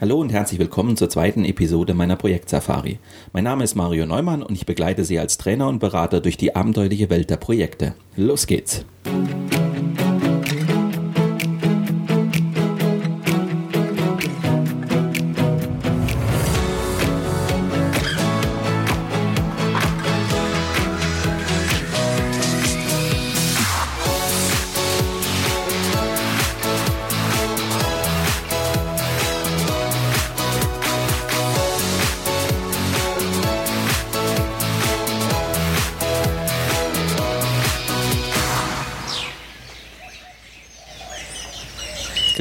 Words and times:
Hallo 0.00 0.20
und 0.20 0.30
herzlich 0.30 0.60
willkommen 0.60 0.96
zur 0.96 1.10
zweiten 1.10 1.44
Episode 1.44 1.92
meiner 1.92 2.14
Projektsafari. 2.14 3.00
Mein 3.32 3.42
Name 3.42 3.64
ist 3.64 3.74
Mario 3.74 4.06
Neumann 4.06 4.44
und 4.44 4.54
ich 4.54 4.64
begleite 4.64 5.04
Sie 5.04 5.18
als 5.18 5.38
Trainer 5.38 5.66
und 5.66 5.80
Berater 5.80 6.20
durch 6.20 6.36
die 6.36 6.54
abenteuerliche 6.54 7.10
Welt 7.10 7.30
der 7.30 7.36
Projekte. 7.36 7.96
Los 8.14 8.46
geht's! 8.46 8.84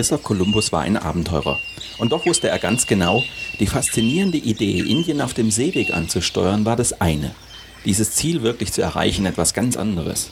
Christoph 0.08 0.24
Kolumbus 0.24 0.72
war 0.72 0.84
ein 0.84 0.96
Abenteurer. 0.96 1.60
Und 1.98 2.14
doch 2.14 2.26
wusste 2.26 2.48
er 2.48 2.60
ganz 2.60 2.88
genau, 2.88 3.26
die 3.60 3.68
faszinierende 3.68 4.38
Idee, 4.38 4.80
Indien 4.80 5.20
auf 5.20 5.34
dem 5.34 5.52
Seeweg 5.52 5.94
anzusteuern, 5.94 6.64
war 6.64 6.78
das 6.78 7.02
eine. 7.02 7.36
Dieses 7.84 8.14
Ziel 8.14 8.42
wirklich 8.42 8.72
zu 8.72 8.82
erreichen, 8.82 9.26
etwas 9.26 9.54
ganz 9.54 9.76
anderes. 9.76 10.30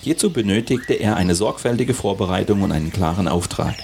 Hierzu 0.00 0.30
benötigte 0.30 0.94
er 0.94 1.16
eine 1.16 1.34
sorgfältige 1.34 1.92
Vorbereitung 1.92 2.62
und 2.62 2.72
einen 2.72 2.94
klaren 2.94 3.28
Auftrag. 3.28 3.74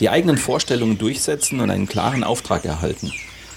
Die 0.00 0.10
eigenen 0.10 0.36
Vorstellungen 0.36 0.98
durchsetzen 0.98 1.60
und 1.60 1.70
einen 1.70 1.88
klaren 1.88 2.22
Auftrag 2.22 2.66
erhalten. 2.66 3.10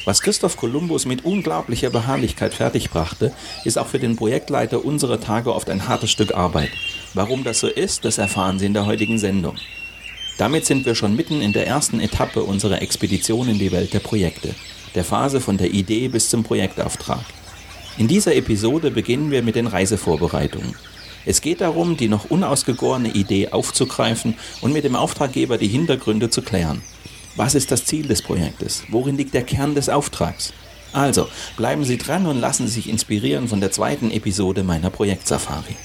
Was 0.05 0.21
Christoph 0.21 0.55
Kolumbus 0.55 1.05
mit 1.05 1.25
unglaublicher 1.25 1.89
Beharrlichkeit 1.89 2.53
fertigbrachte, 2.53 3.33
ist 3.65 3.77
auch 3.77 3.87
für 3.87 3.99
den 3.99 4.15
Projektleiter 4.15 4.85
unserer 4.85 5.19
Tage 5.19 5.53
oft 5.53 5.69
ein 5.69 5.89
hartes 5.89 6.11
Stück 6.11 6.33
Arbeit. 6.33 6.69
Warum 7.13 7.43
das 7.43 7.59
so 7.59 7.67
ist, 7.67 8.05
das 8.05 8.17
erfahren 8.17 8.59
Sie 8.59 8.67
in 8.67 8.73
der 8.73 8.85
heutigen 8.85 9.19
Sendung. 9.19 9.57
Damit 10.37 10.65
sind 10.65 10.85
wir 10.85 10.95
schon 10.95 11.15
mitten 11.15 11.41
in 11.41 11.53
der 11.53 11.65
ersten 11.65 11.99
Etappe 11.99 12.43
unserer 12.43 12.81
Expedition 12.81 13.47
in 13.47 13.57
die 13.57 13.71
Welt 13.71 13.93
der 13.93 13.99
Projekte, 13.99 14.53
der 14.93 15.05
Phase 15.05 15.39
von 15.39 15.57
der 15.57 15.73
Idee 15.73 16.09
bis 16.09 16.29
zum 16.29 16.43
Projektauftrag. 16.43 17.23
In 17.97 18.09
dieser 18.09 18.35
Episode 18.35 18.91
beginnen 18.91 19.31
wir 19.31 19.41
mit 19.43 19.55
den 19.55 19.67
Reisevorbereitungen. 19.67 20.75
Es 21.25 21.41
geht 21.41 21.61
darum, 21.61 21.95
die 21.95 22.09
noch 22.09 22.29
unausgegorene 22.29 23.09
Idee 23.09 23.49
aufzugreifen 23.49 24.35
und 24.61 24.73
mit 24.73 24.83
dem 24.83 24.95
Auftraggeber 24.95 25.57
die 25.57 25.67
Hintergründe 25.67 26.29
zu 26.29 26.41
klären. 26.41 26.81
Was 27.37 27.55
ist 27.55 27.71
das 27.71 27.85
Ziel 27.85 28.07
des 28.07 28.21
Projektes? 28.21 28.83
Worin 28.89 29.17
liegt 29.17 29.33
der 29.33 29.43
Kern 29.43 29.73
des 29.73 29.89
Auftrags? 29.89 30.53
Also, 30.93 31.27
bleiben 31.57 31.83
Sie 31.83 31.97
dran 31.97 32.25
und 32.25 32.39
lassen 32.39 32.67
Sie 32.67 32.73
sich 32.73 32.89
inspirieren 32.89 33.47
von 33.47 33.59
der 33.59 33.71
zweiten 33.71 34.11
Episode 34.11 34.63
meiner 34.63 34.89
Projektsafari. 34.89 35.75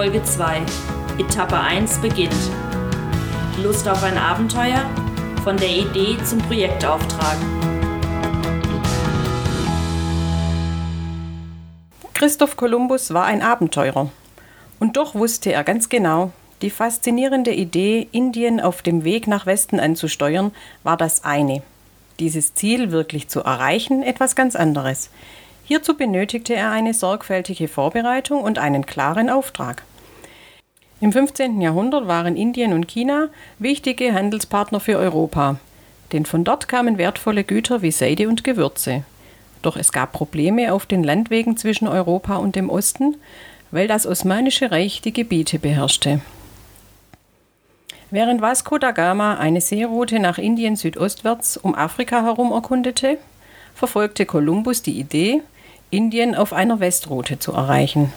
Folge 0.00 0.22
2. 0.24 0.62
Etappe 1.18 1.60
1 1.60 1.98
beginnt. 1.98 2.32
Lust 3.62 3.86
auf 3.86 4.02
ein 4.02 4.16
Abenteuer? 4.16 4.88
Von 5.44 5.58
der 5.58 5.68
Idee 5.68 6.16
zum 6.24 6.38
Projektauftrag. 6.38 7.36
Christoph 12.14 12.56
Kolumbus 12.56 13.12
war 13.12 13.26
ein 13.26 13.42
Abenteurer. 13.42 14.10
Und 14.78 14.96
doch 14.96 15.14
wusste 15.14 15.52
er 15.52 15.64
ganz 15.64 15.90
genau, 15.90 16.32
die 16.62 16.70
faszinierende 16.70 17.52
Idee, 17.52 18.08
Indien 18.10 18.58
auf 18.58 18.80
dem 18.80 19.04
Weg 19.04 19.26
nach 19.26 19.44
Westen 19.44 19.78
anzusteuern, 19.78 20.52
war 20.82 20.96
das 20.96 21.24
eine. 21.24 21.62
Dieses 22.20 22.54
Ziel 22.54 22.90
wirklich 22.90 23.28
zu 23.28 23.40
erreichen, 23.40 24.02
etwas 24.02 24.34
ganz 24.34 24.56
anderes. 24.56 25.10
Hierzu 25.64 25.94
benötigte 25.94 26.54
er 26.54 26.70
eine 26.70 26.94
sorgfältige 26.94 27.68
Vorbereitung 27.68 28.42
und 28.42 28.58
einen 28.58 28.86
klaren 28.86 29.28
Auftrag. 29.28 29.84
Im 31.02 31.12
15. 31.12 31.62
Jahrhundert 31.62 32.06
waren 32.08 32.36
Indien 32.36 32.74
und 32.74 32.86
China 32.86 33.28
wichtige 33.58 34.12
Handelspartner 34.12 34.80
für 34.80 34.98
Europa, 34.98 35.58
denn 36.12 36.26
von 36.26 36.44
dort 36.44 36.68
kamen 36.68 36.98
wertvolle 36.98 37.42
Güter 37.42 37.80
wie 37.80 37.90
Seide 37.90 38.28
und 38.28 38.44
Gewürze. 38.44 39.04
Doch 39.62 39.78
es 39.78 39.92
gab 39.92 40.12
Probleme 40.12 40.74
auf 40.74 40.84
den 40.84 41.02
Landwegen 41.02 41.56
zwischen 41.56 41.88
Europa 41.88 42.36
und 42.36 42.54
dem 42.54 42.68
Osten, 42.68 43.16
weil 43.70 43.88
das 43.88 44.06
Osmanische 44.06 44.70
Reich 44.70 45.00
die 45.00 45.14
Gebiete 45.14 45.58
beherrschte. 45.58 46.20
Während 48.10 48.42
Vasco 48.42 48.76
da 48.76 48.90
Gama 48.90 49.36
eine 49.36 49.62
Seeroute 49.62 50.18
nach 50.18 50.36
Indien 50.36 50.76
südostwärts 50.76 51.56
um 51.56 51.74
Afrika 51.74 52.24
herum 52.24 52.52
erkundete, 52.52 53.16
verfolgte 53.74 54.26
Kolumbus 54.26 54.82
die 54.82 54.98
Idee, 54.98 55.40
Indien 55.88 56.34
auf 56.34 56.52
einer 56.52 56.78
Westroute 56.78 57.38
zu 57.38 57.52
erreichen. 57.52 58.12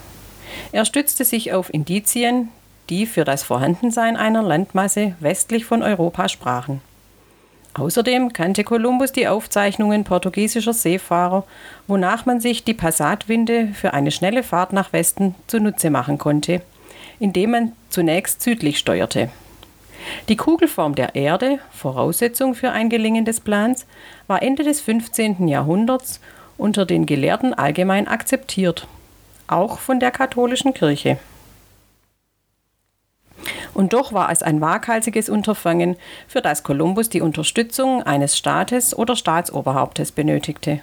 Er 0.73 0.83
stützte 0.83 1.23
sich 1.23 1.53
auf 1.53 1.73
Indizien, 1.73 2.49
die 2.89 3.05
für 3.05 3.23
das 3.23 3.43
Vorhandensein 3.43 4.17
einer 4.17 4.43
Landmasse 4.43 5.15
westlich 5.19 5.65
von 5.65 5.83
Europa 5.83 6.29
sprachen. 6.29 6.81
Außerdem 7.75 8.33
kannte 8.33 8.63
Kolumbus 8.63 9.11
die 9.11 9.27
Aufzeichnungen 9.27 10.03
portugiesischer 10.03 10.73
Seefahrer, 10.73 11.43
wonach 11.87 12.25
man 12.25 12.39
sich 12.39 12.63
die 12.63 12.75
Passatwinde 12.75 13.69
für 13.73 13.93
eine 13.93 14.11
schnelle 14.11 14.43
Fahrt 14.43 14.73
nach 14.73 14.93
Westen 14.93 15.33
zunutze 15.47 15.89
machen 15.89 16.19
konnte, 16.19 16.61
indem 17.19 17.51
man 17.51 17.71
zunächst 17.89 18.43
südlich 18.43 18.77
steuerte. 18.77 19.29
Die 20.29 20.35
Kugelform 20.35 20.95
der 20.95 21.15
Erde, 21.15 21.59
Voraussetzung 21.71 22.53
für 22.53 22.71
ein 22.71 22.89
Gelingen 22.89 23.25
des 23.25 23.39
Plans, 23.39 23.87
war 24.27 24.43
Ende 24.43 24.63
des 24.63 24.81
15. 24.81 25.47
Jahrhunderts 25.47 26.19
unter 26.57 26.85
den 26.85 27.05
Gelehrten 27.05 27.53
allgemein 27.53 28.07
akzeptiert, 28.07 28.87
auch 29.47 29.79
von 29.79 29.99
der 29.99 30.11
katholischen 30.11 30.73
Kirche. 30.73 31.17
Und 33.73 33.93
doch 33.93 34.13
war 34.13 34.31
es 34.31 34.43
ein 34.43 34.61
waghalsiges 34.61 35.29
Unterfangen, 35.29 35.95
für 36.27 36.41
das 36.41 36.63
Kolumbus 36.63 37.09
die 37.09 37.21
Unterstützung 37.21 38.03
eines 38.03 38.37
Staates 38.37 38.97
oder 38.97 39.15
Staatsoberhauptes 39.15 40.11
benötigte. 40.11 40.81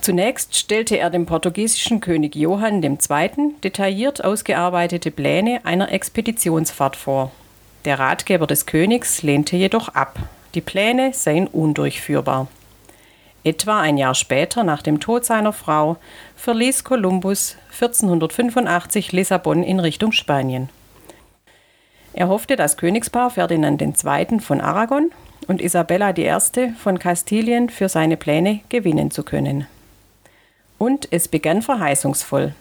Zunächst 0.00 0.56
stellte 0.56 0.98
er 0.98 1.10
dem 1.10 1.26
portugiesischen 1.26 2.00
König 2.00 2.34
Johann 2.34 2.82
II. 2.82 2.98
detailliert 3.62 4.24
ausgearbeitete 4.24 5.12
Pläne 5.12 5.60
einer 5.64 5.92
Expeditionsfahrt 5.92 6.96
vor. 6.96 7.30
Der 7.84 8.00
Ratgeber 8.00 8.48
des 8.48 8.66
Königs 8.66 9.22
lehnte 9.22 9.56
jedoch 9.56 9.88
ab. 9.90 10.18
Die 10.54 10.60
Pläne 10.60 11.12
seien 11.12 11.46
undurchführbar. 11.46 12.48
Etwa 13.44 13.80
ein 13.80 13.96
Jahr 13.96 14.14
später, 14.14 14.62
nach 14.62 14.82
dem 14.82 15.00
Tod 15.00 15.24
seiner 15.24 15.52
Frau, 15.52 15.96
verließ 16.36 16.84
Kolumbus 16.84 17.56
1485 17.72 19.12
Lissabon 19.12 19.62
in 19.62 19.80
Richtung 19.80 20.12
Spanien. 20.12 20.68
Er 22.14 22.28
hoffte, 22.28 22.56
das 22.56 22.76
Königspaar 22.76 23.30
Ferdinand 23.30 23.80
II. 23.80 24.40
von 24.40 24.60
Aragon 24.60 25.10
und 25.48 25.60
Isabella 25.62 26.16
I. 26.16 26.74
von 26.78 26.98
Kastilien 26.98 27.68
für 27.68 27.88
seine 27.88 28.16
Pläne 28.16 28.60
gewinnen 28.68 29.10
zu 29.10 29.22
können. 29.22 29.66
Und 30.78 31.08
es 31.10 31.28
begann 31.28 31.62
verheißungsvoll. 31.62 32.54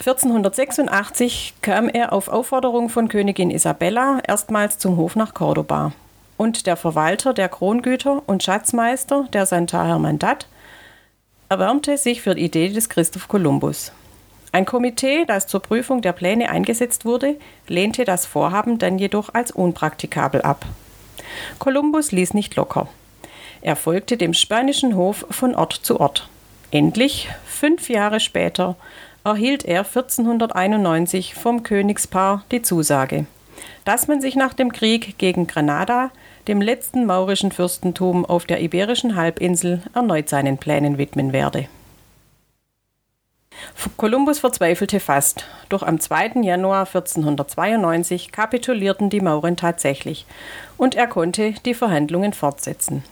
1486 0.00 1.54
kam 1.60 1.88
er 1.88 2.12
auf 2.12 2.28
Aufforderung 2.28 2.88
von 2.88 3.08
Königin 3.08 3.50
Isabella 3.50 4.20
erstmals 4.26 4.78
zum 4.78 4.96
Hof 4.96 5.16
nach 5.16 5.34
Cordoba. 5.34 5.92
Und 6.36 6.66
der 6.66 6.76
Verwalter 6.76 7.34
der 7.34 7.48
Krongüter 7.48 8.22
und 8.26 8.44
Schatzmeister 8.44 9.26
der 9.32 9.44
Santa 9.44 9.84
Hermandad 9.84 10.46
erwärmte 11.48 11.98
sich 11.98 12.22
für 12.22 12.36
die 12.36 12.44
Idee 12.44 12.68
des 12.68 12.88
Christoph 12.88 13.26
Kolumbus. 13.26 13.90
Ein 14.50 14.64
Komitee, 14.64 15.24
das 15.26 15.46
zur 15.46 15.60
Prüfung 15.60 16.00
der 16.00 16.12
Pläne 16.12 16.48
eingesetzt 16.50 17.04
wurde, 17.04 17.36
lehnte 17.66 18.04
das 18.04 18.24
Vorhaben 18.24 18.78
dann 18.78 18.98
jedoch 18.98 19.34
als 19.34 19.50
unpraktikabel 19.50 20.42
ab. 20.42 20.64
Kolumbus 21.58 22.12
ließ 22.12 22.34
nicht 22.34 22.56
locker. 22.56 22.88
Er 23.60 23.76
folgte 23.76 24.16
dem 24.16 24.34
spanischen 24.34 24.96
Hof 24.96 25.26
von 25.30 25.54
Ort 25.54 25.72
zu 25.72 26.00
Ort. 26.00 26.28
Endlich, 26.70 27.28
fünf 27.44 27.88
Jahre 27.88 28.20
später, 28.20 28.76
erhielt 29.24 29.64
er 29.64 29.80
1491 29.80 31.34
vom 31.34 31.62
Königspaar 31.62 32.44
die 32.50 32.62
Zusage, 32.62 33.26
dass 33.84 34.08
man 34.08 34.20
sich 34.20 34.36
nach 34.36 34.54
dem 34.54 34.72
Krieg 34.72 35.18
gegen 35.18 35.46
Granada, 35.46 36.10
dem 36.46 36.62
letzten 36.62 37.04
maurischen 37.04 37.52
Fürstentum 37.52 38.24
auf 38.24 38.46
der 38.46 38.62
iberischen 38.62 39.16
Halbinsel, 39.16 39.82
erneut 39.94 40.28
seinen 40.28 40.56
Plänen 40.56 40.96
widmen 40.96 41.32
werde. 41.32 41.68
Kolumbus 43.96 44.40
verzweifelte 44.40 45.00
fast, 45.00 45.46
doch 45.68 45.82
am 45.82 46.00
2. 46.00 46.42
Januar 46.42 46.86
1492 46.86 48.32
kapitulierten 48.32 49.10
die 49.10 49.20
Mauren 49.20 49.56
tatsächlich 49.56 50.26
und 50.76 50.94
er 50.94 51.06
konnte 51.06 51.52
die 51.64 51.74
Verhandlungen 51.74 52.32
fortsetzen. 52.32 53.04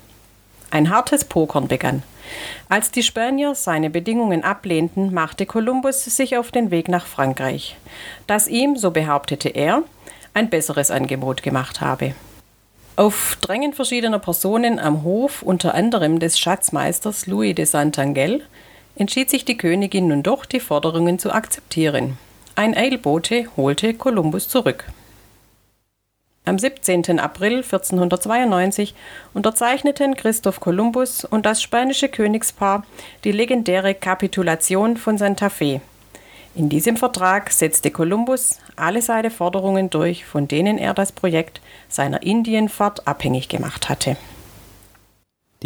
Ein 0.71 0.91
hartes 0.91 1.25
Pokern 1.25 1.69
begann. 1.69 2.03
Als 2.69 2.91
die 2.91 3.03
Spanier 3.03 3.55
seine 3.55 3.89
Bedingungen 3.89 4.43
ablehnten, 4.43 5.15
machte 5.15 5.47
Kolumbus 5.47 6.05
sich 6.05 6.37
auf 6.37 6.51
den 6.51 6.71
Weg 6.71 6.89
nach 6.89 7.07
Frankreich, 7.07 7.77
das 8.27 8.49
ihm, 8.49 8.77
so 8.77 8.91
behauptete 8.91 9.49
er, 9.49 9.83
ein 10.35 10.51
besseres 10.51 10.91
Angebot 10.91 11.43
gemacht 11.43 11.81
habe. 11.81 12.15
Auf 12.97 13.37
Drängen 13.41 13.75
verschiedener 13.75 14.19
Personen 14.19 14.79
am 14.79 15.03
Hof, 15.03 15.43
unter 15.43 15.75
anderem 15.75 16.19
des 16.19 16.39
Schatzmeisters 16.39 17.27
Louis 17.27 17.55
de 17.55 17.65
Santangel, 17.65 18.43
entschied 18.97 19.31
sich 19.31 19.45
die 19.45 19.57
Königin 19.57 20.09
nun 20.09 20.23
doch, 20.23 20.45
die 20.45 20.61
Forderungen 20.61 21.19
zu 21.19 21.33
akzeptieren. 21.33 22.19
Ein 22.55 22.77
Eilbote 22.77 23.47
holte 23.57 23.95
Kolumbus 23.95 24.49
zurück. 24.49 24.87
Am 26.47 26.59
17. 26.59 27.19
April 27.19 27.57
1492 27.57 28.95
unterzeichneten 29.35 30.15
Christoph 30.15 30.61
Kolumbus 30.61 31.25
und 31.25 31.45
das 31.45 31.61
spanische 31.61 32.09
Königspaar 32.09 32.85
die 33.25 33.33
legendäre 33.33 33.95
Kapitulation 33.95 34.97
von 34.97 35.19
Santa 35.19 35.49
Fe. 35.49 35.81
In 36.55 36.69
diesem 36.69 36.97
Vertrag 36.97 37.51
setzte 37.51 37.91
Kolumbus 37.91 38.61
alle 38.77 39.03
seine 39.03 39.31
Forderungen 39.31 39.91
durch, 39.91 40.25
von 40.25 40.49
denen 40.49 40.79
er 40.79 40.95
das 40.95 41.13
Projekt 41.13 41.61
seiner 41.89 42.23
Indienfahrt 42.23 43.07
abhängig 43.09 43.49
gemacht 43.49 43.89
hatte. 43.89 44.17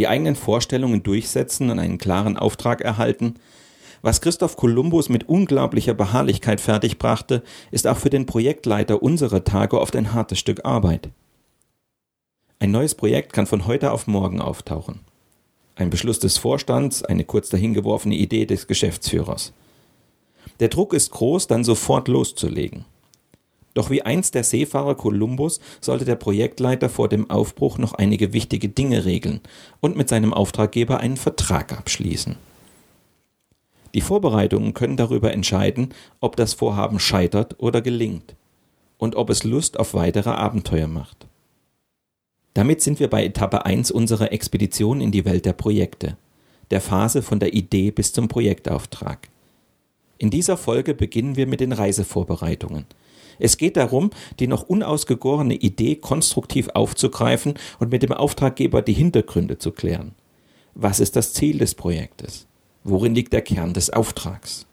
Die 0.00 0.08
eigenen 0.08 0.34
Vorstellungen 0.34 1.02
durchsetzen 1.02 1.68
und 1.68 1.78
einen 1.78 1.98
klaren 1.98 2.38
Auftrag 2.38 2.80
erhalten, 2.80 3.34
was 4.00 4.22
Christoph 4.22 4.56
Kolumbus 4.56 5.10
mit 5.10 5.28
unglaublicher 5.28 5.92
Beharrlichkeit 5.92 6.58
fertigbrachte, 6.62 7.42
ist 7.70 7.86
auch 7.86 7.98
für 7.98 8.08
den 8.08 8.24
Projektleiter 8.24 9.02
unserer 9.02 9.44
Tage 9.44 9.78
oft 9.78 9.94
ein 9.96 10.14
hartes 10.14 10.38
Stück 10.38 10.64
Arbeit. 10.64 11.10
Ein 12.60 12.70
neues 12.70 12.94
Projekt 12.94 13.34
kann 13.34 13.46
von 13.46 13.66
heute 13.66 13.92
auf 13.92 14.06
morgen 14.06 14.40
auftauchen. 14.40 15.00
Ein 15.76 15.90
Beschluss 15.90 16.18
des 16.18 16.38
Vorstands, 16.38 17.02
eine 17.02 17.24
kurz 17.24 17.50
dahingeworfene 17.50 18.14
Idee 18.14 18.46
des 18.46 18.66
Geschäftsführers. 18.66 19.52
Der 20.60 20.68
Druck 20.68 20.94
ist 20.94 21.10
groß, 21.10 21.46
dann 21.46 21.62
sofort 21.62 22.08
loszulegen. 22.08 22.86
Doch 23.74 23.90
wie 23.90 24.02
einst 24.02 24.34
der 24.34 24.44
Seefahrer 24.44 24.96
Kolumbus 24.96 25.60
sollte 25.80 26.04
der 26.04 26.16
Projektleiter 26.16 26.88
vor 26.88 27.08
dem 27.08 27.30
Aufbruch 27.30 27.78
noch 27.78 27.94
einige 27.94 28.32
wichtige 28.32 28.68
Dinge 28.68 29.04
regeln 29.04 29.40
und 29.80 29.96
mit 29.96 30.08
seinem 30.08 30.34
Auftraggeber 30.34 30.98
einen 30.98 31.16
Vertrag 31.16 31.72
abschließen. 31.72 32.36
Die 33.94 34.00
Vorbereitungen 34.00 34.74
können 34.74 34.96
darüber 34.96 35.32
entscheiden, 35.32 35.90
ob 36.20 36.36
das 36.36 36.54
Vorhaben 36.54 37.00
scheitert 37.00 37.56
oder 37.58 37.80
gelingt 37.80 38.34
und 38.98 39.16
ob 39.16 39.30
es 39.30 39.44
Lust 39.44 39.78
auf 39.78 39.94
weitere 39.94 40.30
Abenteuer 40.30 40.86
macht. 40.86 41.26
Damit 42.54 42.82
sind 42.82 43.00
wir 43.00 43.08
bei 43.08 43.24
Etappe 43.24 43.64
1 43.64 43.90
unserer 43.90 44.32
Expedition 44.32 45.00
in 45.00 45.12
die 45.12 45.24
Welt 45.24 45.46
der 45.46 45.52
Projekte, 45.52 46.16
der 46.70 46.80
Phase 46.80 47.22
von 47.22 47.38
der 47.38 47.54
Idee 47.54 47.90
bis 47.90 48.12
zum 48.12 48.28
Projektauftrag. 48.28 49.28
In 50.18 50.30
dieser 50.30 50.56
Folge 50.56 50.94
beginnen 50.94 51.36
wir 51.36 51.46
mit 51.46 51.60
den 51.60 51.72
Reisevorbereitungen. 51.72 52.84
Es 53.40 53.56
geht 53.56 53.76
darum, 53.76 54.10
die 54.38 54.46
noch 54.46 54.62
unausgegorene 54.62 55.54
Idee 55.54 55.96
konstruktiv 55.96 56.68
aufzugreifen 56.74 57.54
und 57.78 57.90
mit 57.90 58.02
dem 58.02 58.12
Auftraggeber 58.12 58.82
die 58.82 58.92
Hintergründe 58.92 59.58
zu 59.58 59.72
klären. 59.72 60.12
Was 60.74 61.00
ist 61.00 61.16
das 61.16 61.32
Ziel 61.32 61.58
des 61.58 61.74
Projektes? 61.74 62.46
Worin 62.84 63.14
liegt 63.14 63.32
der 63.32 63.42
Kern 63.42 63.74
des 63.74 63.90
Auftrags? 63.90 64.66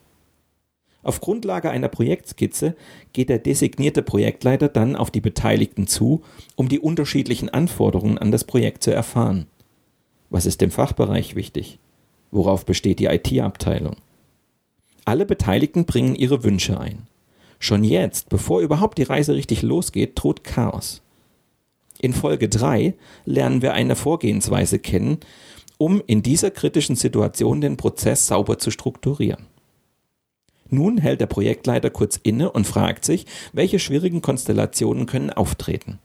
Auf 1.03 1.21
Grundlage 1.21 1.69
einer 1.69 1.87
Projektskizze 1.87 2.75
geht 3.13 3.29
der 3.29 3.39
designierte 3.39 4.01
Projektleiter 4.01 4.67
dann 4.67 4.95
auf 4.95 5.09
die 5.09 5.21
Beteiligten 5.21 5.87
zu, 5.87 6.21
um 6.55 6.67
die 6.67 6.79
unterschiedlichen 6.79 7.49
Anforderungen 7.49 8.17
an 8.17 8.31
das 8.31 8.43
Projekt 8.43 8.83
zu 8.83 8.91
erfahren. 8.91 9.47
Was 10.29 10.45
ist 10.45 10.59
dem 10.59 10.71
Fachbereich 10.71 11.35
wichtig? 11.35 11.79
Worauf 12.31 12.65
besteht 12.65 12.99
die 12.99 13.05
IT-Abteilung? 13.05 13.95
Alle 15.05 15.25
Beteiligten 15.25 15.85
bringen 15.85 16.15
ihre 16.15 16.43
Wünsche 16.43 16.77
ein. 16.77 17.07
Schon 17.59 17.83
jetzt, 17.83 18.30
bevor 18.30 18.62
überhaupt 18.62 18.98
die 18.98 19.04
Reise 19.04 19.36
richtig 19.36 19.62
losgeht, 19.62 20.12
droht 20.15 20.44
Chaos. 20.44 21.01
In 22.00 22.13
Folge 22.13 22.48
3 22.50 22.94
lernen 23.25 23.62
wir 23.62 23.74
eine 23.74 23.95
Vorgehensweise 23.95 24.77
kennen, 24.77 25.18
um 25.77 26.01
in 26.06 26.21
dieser 26.21 26.51
kritischen 26.51 26.95
Situation 26.95 27.62
den 27.62 27.77
Prozess 27.77 28.27
sauber 28.27 28.59
zu 28.59 28.71
strukturieren. 28.71 29.48
Nun 30.69 30.98
hält 30.98 31.21
der 31.21 31.27
Projektleiter 31.27 31.89
kurz 31.89 32.19
inne 32.21 32.51
und 32.51 32.68
fragt 32.68 33.06
sich, 33.06 33.25
welche 33.54 33.80
schwierigen 33.80 34.21
Konstellationen 34.21 35.06
können 35.06 35.31
auftreten. 35.31 36.00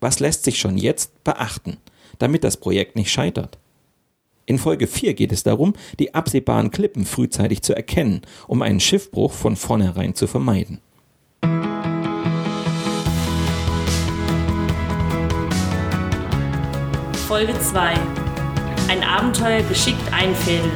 Was 0.00 0.20
lässt 0.20 0.44
sich 0.44 0.58
schon 0.58 0.76
jetzt 0.76 1.24
beachten, 1.24 1.76
damit 2.18 2.44
das 2.44 2.56
Projekt 2.56 2.96
nicht 2.96 3.10
scheitert? 3.10 3.58
In 4.44 4.58
Folge 4.58 4.86
4 4.86 5.14
geht 5.14 5.32
es 5.32 5.42
darum, 5.42 5.74
die 5.98 6.14
absehbaren 6.14 6.70
Klippen 6.70 7.04
frühzeitig 7.04 7.62
zu 7.62 7.74
erkennen, 7.74 8.22
um 8.46 8.62
einen 8.62 8.80
Schiffbruch 8.80 9.32
von 9.32 9.56
vornherein 9.56 10.14
zu 10.14 10.26
vermeiden. 10.26 10.80
Folge 17.28 17.52
2 17.60 17.92
ein 18.88 19.04
Abenteuer 19.04 19.60
geschickt 19.60 20.14
einfädeln, 20.14 20.72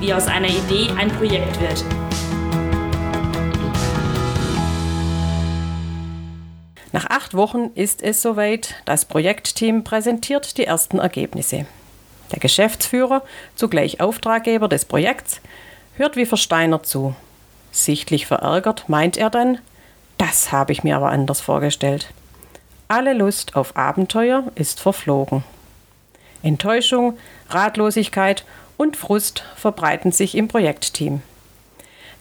wie 0.00 0.12
aus 0.12 0.26
einer 0.26 0.48
Idee 0.48 0.90
ein 0.98 1.08
Projekt 1.08 1.58
wird. 1.62 1.82
Nach 6.92 7.06
acht 7.06 7.32
Wochen 7.32 7.70
ist 7.74 8.02
es 8.02 8.20
soweit, 8.20 8.74
das 8.84 9.06
Projektteam 9.06 9.82
präsentiert 9.82 10.58
die 10.58 10.66
ersten 10.66 10.98
Ergebnisse. 10.98 11.64
Der 12.32 12.40
Geschäftsführer, 12.40 13.22
zugleich 13.56 13.98
Auftraggeber 13.98 14.68
des 14.68 14.84
Projekts, 14.84 15.40
hört 15.96 16.16
wie 16.16 16.26
versteinert 16.26 16.84
zu. 16.84 17.16
Sichtlich 17.70 18.26
verärgert 18.26 18.90
meint 18.90 19.16
er 19.16 19.30
dann, 19.30 19.56
das 20.18 20.52
habe 20.52 20.72
ich 20.72 20.84
mir 20.84 20.96
aber 20.98 21.08
anders 21.08 21.40
vorgestellt. 21.40 22.12
Alle 22.88 23.14
Lust 23.14 23.56
auf 23.56 23.74
Abenteuer 23.74 24.44
ist 24.54 24.78
verflogen. 24.78 25.42
Enttäuschung, 26.42 27.18
Ratlosigkeit 27.48 28.44
und 28.76 28.96
Frust 28.96 29.44
verbreiten 29.56 30.12
sich 30.12 30.36
im 30.36 30.48
Projektteam. 30.48 31.22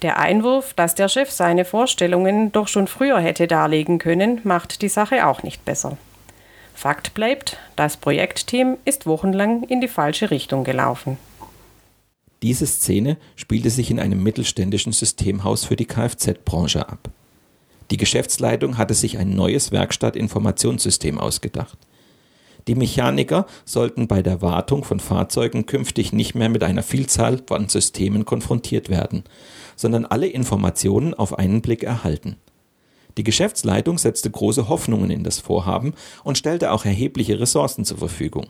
Der 0.02 0.18
Einwurf, 0.18 0.74
dass 0.74 0.96
der 0.96 1.10
Chef 1.10 1.30
seine 1.30 1.64
Vorstellungen 1.64 2.52
doch 2.52 2.68
schon 2.68 2.88
früher 2.88 3.20
hätte 3.20 3.48
darlegen 3.48 4.00
können, 4.00 4.42
macht 4.44 4.82
die 4.82 4.90
Sache 4.90 5.28
auch 5.28 5.44
nicht 5.44 5.64
besser. 5.64 5.98
Fakt 6.74 7.14
bleibt, 7.14 7.58
das 7.76 7.98
Projektteam 7.98 8.78
ist 8.86 9.06
wochenlang 9.06 9.64
in 9.64 9.82
die 9.82 9.88
falsche 9.88 10.32
Richtung 10.32 10.64
gelaufen. 10.64 11.18
Diese 12.42 12.66
Szene 12.66 13.18
spielte 13.36 13.70
sich 13.70 13.92
in 13.92 14.00
einem 14.00 14.24
mittelständischen 14.24 14.92
Systemhaus 14.92 15.66
für 15.66 15.76
die 15.76 15.86
Kfz-Branche 15.86 16.90
ab. 16.90 17.10
Die 17.92 17.98
Geschäftsleitung 17.98 18.78
hatte 18.78 18.96
sich 18.96 19.20
ein 19.20 19.36
neues 19.36 19.72
Werkstattinformationssystem 19.72 21.20
ausgedacht. 21.20 21.78
Die 22.68 22.76
Mechaniker 22.76 23.46
sollten 23.66 24.08
bei 24.08 24.22
der 24.22 24.42
Wartung 24.42 24.84
von 24.84 25.00
Fahrzeugen 25.00 25.66
künftig 25.66 26.14
nicht 26.14 26.36
mehr 26.36 26.50
mit 26.50 26.64
einer 26.64 26.84
Vielzahl 26.84 27.42
von 27.46 27.70
Systemen 27.70 28.26
konfrontiert 28.26 28.90
werden, 28.90 29.24
sondern 29.76 30.06
alle 30.06 30.28
Informationen 30.28 31.14
auf 31.14 31.38
einen 31.38 31.62
Blick 31.62 31.84
erhalten. 31.84 32.38
Die 33.18 33.24
Geschäftsleitung 33.24 33.98
setzte 33.98 34.30
große 34.30 34.70
Hoffnungen 34.70 35.12
in 35.12 35.24
das 35.24 35.40
Vorhaben 35.40 35.94
und 36.24 36.38
stellte 36.38 36.72
auch 36.72 36.86
erhebliche 36.86 37.40
Ressourcen 37.40 37.84
zur 37.84 37.98
Verfügung. 37.98 38.48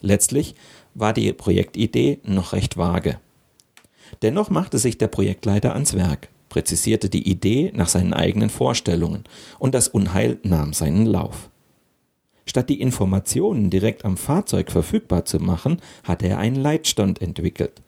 Letztlich 0.00 0.54
war 0.94 1.12
die 1.12 1.32
Projektidee 1.32 2.20
noch 2.22 2.52
recht 2.52 2.76
vage. 2.76 3.18
Dennoch 4.22 4.50
machte 4.50 4.78
sich 4.78 4.98
der 4.98 5.08
Projektleiter 5.08 5.72
ans 5.72 5.94
Werk, 5.94 6.28
präzisierte 6.48 7.08
die 7.08 7.28
Idee 7.28 7.72
nach 7.74 7.88
seinen 7.88 8.12
eigenen 8.12 8.50
Vorstellungen 8.50 9.24
und 9.58 9.74
das 9.74 9.88
Unheil 9.88 10.38
nahm 10.42 10.72
seinen 10.72 11.06
Lauf. 11.06 11.50
Statt 12.46 12.70
die 12.70 12.80
Informationen 12.80 13.70
direkt 13.70 14.04
am 14.04 14.16
Fahrzeug 14.16 14.70
verfügbar 14.70 15.24
zu 15.24 15.38
machen, 15.38 15.78
hatte 16.04 16.28
er 16.28 16.38
einen 16.38 16.56
Leitstand 16.56 17.20
entwickelt. 17.20 17.82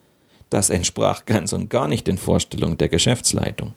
Das 0.49 0.69
entsprach 0.69 1.25
ganz 1.25 1.53
und 1.53 1.69
gar 1.69 1.87
nicht 1.87 2.07
den 2.07 2.17
Vorstellungen 2.17 2.77
der 2.77 2.89
Geschäftsleitung. 2.89 3.73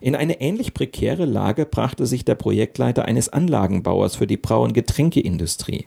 In 0.00 0.14
eine 0.14 0.40
ähnlich 0.40 0.74
prekäre 0.74 1.24
Lage 1.24 1.64
brachte 1.64 2.06
sich 2.06 2.24
der 2.24 2.34
Projektleiter 2.34 3.04
eines 3.04 3.28
Anlagenbauers 3.28 4.16
für 4.16 4.26
die 4.26 4.36
Brau- 4.36 4.64
und 4.64 4.74
Getränkeindustrie. 4.74 5.86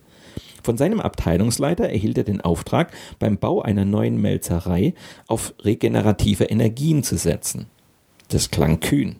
Von 0.64 0.78
seinem 0.78 1.00
Abteilungsleiter 1.00 1.90
erhielt 1.90 2.18
er 2.18 2.24
den 2.24 2.42
Auftrag, 2.42 2.92
beim 3.20 3.38
Bau 3.38 3.62
einer 3.62 3.86
neuen 3.86 4.20
Melzerei 4.20 4.94
auf 5.28 5.54
regenerative 5.64 6.46
Energien 6.46 7.04
zu 7.04 7.18
setzen. 7.18 7.68
Das 8.30 8.50
klang 8.50 8.80
kühn. 8.80 9.18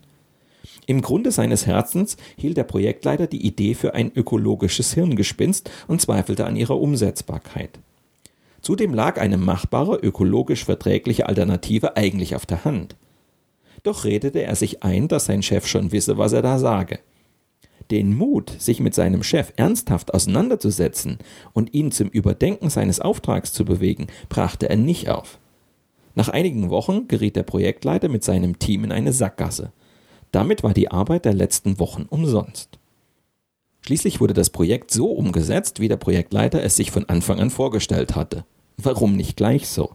Im 0.88 1.02
Grunde 1.02 1.32
seines 1.32 1.66
Herzens 1.66 2.16
hielt 2.38 2.56
der 2.56 2.64
Projektleiter 2.64 3.26
die 3.26 3.46
Idee 3.46 3.74
für 3.74 3.92
ein 3.92 4.10
ökologisches 4.14 4.94
Hirngespinst 4.94 5.70
und 5.86 6.00
zweifelte 6.00 6.46
an 6.46 6.56
ihrer 6.56 6.80
Umsetzbarkeit. 6.80 7.78
Zudem 8.62 8.94
lag 8.94 9.20
eine 9.20 9.36
machbare, 9.36 9.96
ökologisch 9.96 10.64
verträgliche 10.64 11.28
Alternative 11.28 11.98
eigentlich 11.98 12.34
auf 12.34 12.46
der 12.46 12.64
Hand. 12.64 12.96
Doch 13.82 14.06
redete 14.06 14.42
er 14.42 14.56
sich 14.56 14.82
ein, 14.82 15.08
dass 15.08 15.26
sein 15.26 15.42
Chef 15.42 15.66
schon 15.66 15.92
wisse, 15.92 16.16
was 16.16 16.32
er 16.32 16.40
da 16.40 16.58
sage. 16.58 17.00
Den 17.90 18.16
Mut, 18.16 18.50
sich 18.58 18.80
mit 18.80 18.94
seinem 18.94 19.22
Chef 19.22 19.52
ernsthaft 19.56 20.14
auseinanderzusetzen 20.14 21.18
und 21.52 21.74
ihn 21.74 21.92
zum 21.92 22.08
Überdenken 22.08 22.70
seines 22.70 22.98
Auftrags 22.98 23.52
zu 23.52 23.66
bewegen, 23.66 24.06
brachte 24.30 24.70
er 24.70 24.76
nicht 24.76 25.10
auf. 25.10 25.38
Nach 26.14 26.30
einigen 26.30 26.70
Wochen 26.70 27.08
geriet 27.08 27.36
der 27.36 27.42
Projektleiter 27.42 28.08
mit 28.08 28.24
seinem 28.24 28.58
Team 28.58 28.84
in 28.84 28.92
eine 28.92 29.12
Sackgasse. 29.12 29.70
Damit 30.32 30.62
war 30.62 30.74
die 30.74 30.90
Arbeit 30.90 31.24
der 31.24 31.34
letzten 31.34 31.78
Wochen 31.78 32.06
umsonst. 32.08 32.78
Schließlich 33.82 34.20
wurde 34.20 34.34
das 34.34 34.50
Projekt 34.50 34.90
so 34.90 35.10
umgesetzt, 35.10 35.80
wie 35.80 35.88
der 35.88 35.96
Projektleiter 35.96 36.62
es 36.62 36.76
sich 36.76 36.90
von 36.90 37.08
Anfang 37.08 37.40
an 37.40 37.50
vorgestellt 37.50 38.16
hatte. 38.16 38.44
Warum 38.76 39.16
nicht 39.16 39.36
gleich 39.36 39.68
so? 39.68 39.94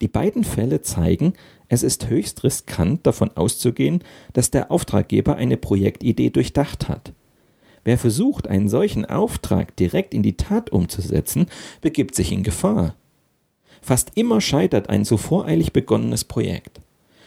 Die 0.00 0.08
beiden 0.08 0.42
Fälle 0.42 0.82
zeigen, 0.82 1.34
es 1.68 1.82
ist 1.82 2.08
höchst 2.08 2.42
riskant 2.42 3.06
davon 3.06 3.30
auszugehen, 3.36 4.02
dass 4.32 4.50
der 4.50 4.70
Auftraggeber 4.70 5.36
eine 5.36 5.56
Projektidee 5.56 6.30
durchdacht 6.30 6.88
hat. 6.88 7.12
Wer 7.84 7.98
versucht, 7.98 8.46
einen 8.48 8.68
solchen 8.68 9.04
Auftrag 9.04 9.76
direkt 9.76 10.14
in 10.14 10.22
die 10.22 10.36
Tat 10.36 10.70
umzusetzen, 10.70 11.46
begibt 11.80 12.14
sich 12.14 12.32
in 12.32 12.42
Gefahr. 12.42 12.94
Fast 13.80 14.12
immer 14.14 14.40
scheitert 14.40 14.88
ein 14.88 15.04
so 15.04 15.16
voreilig 15.16 15.72
begonnenes 15.72 16.24
Projekt. 16.24 16.80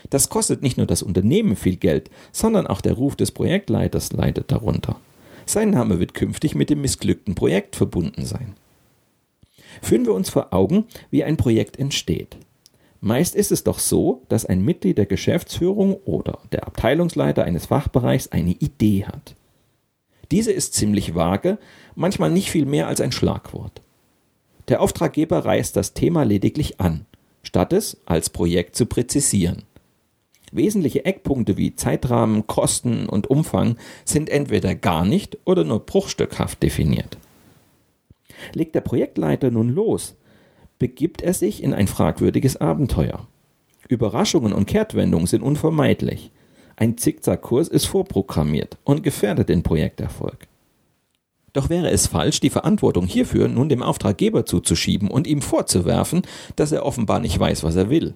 Das 0.10 0.30
kostet 0.30 0.62
nicht 0.62 0.78
nur 0.78 0.86
das 0.86 1.04
Unternehmen 1.04 1.56
viel 1.56 1.78
Geld, 1.78 2.10
sondern 2.32 2.68
auch 2.68 2.82
der 2.82 2.94
Ruf 2.94 3.16
des 3.16 3.32
Projektleiters 3.32 4.12
leidet 4.14 4.52
darunter. 4.52 4.98
Sein 5.46 5.70
Name 5.72 6.00
wird 6.00 6.14
künftig 6.14 6.56
mit 6.56 6.70
dem 6.70 6.82
missglückten 6.82 7.36
Projekt 7.36 7.76
verbunden 7.76 8.26
sein. 8.26 8.56
Führen 9.82 10.06
wir 10.06 10.14
uns 10.14 10.30
vor 10.30 10.54
Augen, 10.54 10.86
wie 11.12 11.24
ein 11.24 11.38
Projekt 11.38 11.78
entsteht. 11.78 12.38
Meist 13.02 13.36
ist 13.36 13.52
es 13.52 13.64
doch 13.64 13.78
so, 13.78 14.24
dass 14.30 14.46
ein 14.46 14.64
Mitglied 14.64 14.98
der 14.98 15.06
Geschäftsführung 15.06 15.96
oder 16.06 16.40
der 16.52 16.66
Abteilungsleiter 16.66 17.44
eines 17.44 17.68
Fachbereichs 17.68 18.30
eine 18.30 18.52
Idee 18.52 19.06
hat. 19.06 19.36
Diese 20.32 20.52
ist 20.52 20.74
ziemlich 20.74 21.14
vage, 21.14 21.60
manchmal 21.94 22.32
nicht 22.32 22.50
viel 22.50 22.66
mehr 22.66 22.88
als 22.88 23.02
ein 23.02 23.12
Schlagwort. 23.12 23.82
Der 24.70 24.82
Auftraggeber 24.82 25.46
reißt 25.46 25.76
das 25.76 25.94
Thema 25.94 26.24
lediglich 26.24 26.80
an, 26.80 27.06
statt 27.44 27.74
es 27.74 27.98
als 28.06 28.32
Projekt 28.32 28.76
zu 28.76 28.88
präzisieren. 28.88 29.64
Wesentliche 30.56 31.06
Eckpunkte 31.06 31.58
wie 31.58 31.76
Zeitrahmen, 31.76 32.48
Kosten 32.48 33.08
und 33.08 33.28
Umfang 33.30 33.78
sind 34.06 34.30
entweder 34.30 34.76
gar 34.76 35.06
nicht 35.06 35.38
oder 35.46 35.64
nur 35.64 35.86
bruchstückhaft 35.86 36.64
definiert. 36.64 37.18
Legt 38.54 38.76
der 38.76 38.82
Projektleiter 38.82 39.52
nun 39.52 39.70
los, 39.70 40.16
begibt 40.80 41.22
er 41.22 41.34
sich 41.34 41.64
in 41.64 41.74
ein 41.74 41.88
fragwürdiges 41.88 42.58
Abenteuer. 42.58 43.28
Überraschungen 43.88 44.54
und 44.54 44.66
Kehrtwendungen 44.66 45.28
sind 45.28 45.42
unvermeidlich. 45.42 46.32
Ein 46.76 46.98
Zickzackkurs 46.98 47.68
ist 47.68 47.86
vorprogrammiert 47.86 48.78
und 48.84 49.04
gefährdet 49.04 49.50
den 49.50 49.64
Projekterfolg. 49.64 50.48
Doch 51.54 51.70
wäre 51.70 51.90
es 51.90 52.08
falsch, 52.08 52.42
die 52.42 52.50
Verantwortung 52.50 53.08
hierfür 53.08 53.48
nun 53.48 53.70
dem 53.70 53.82
Auftraggeber 53.82 54.46
zuzuschieben 54.46 55.10
und 55.10 55.26
ihm 55.26 55.42
vorzuwerfen, 55.42 56.24
dass 56.58 56.74
er 56.74 56.86
offenbar 56.86 57.22
nicht 57.22 57.40
weiß, 57.40 57.64
was 57.64 57.78
er 57.78 57.90
will. 57.90 58.16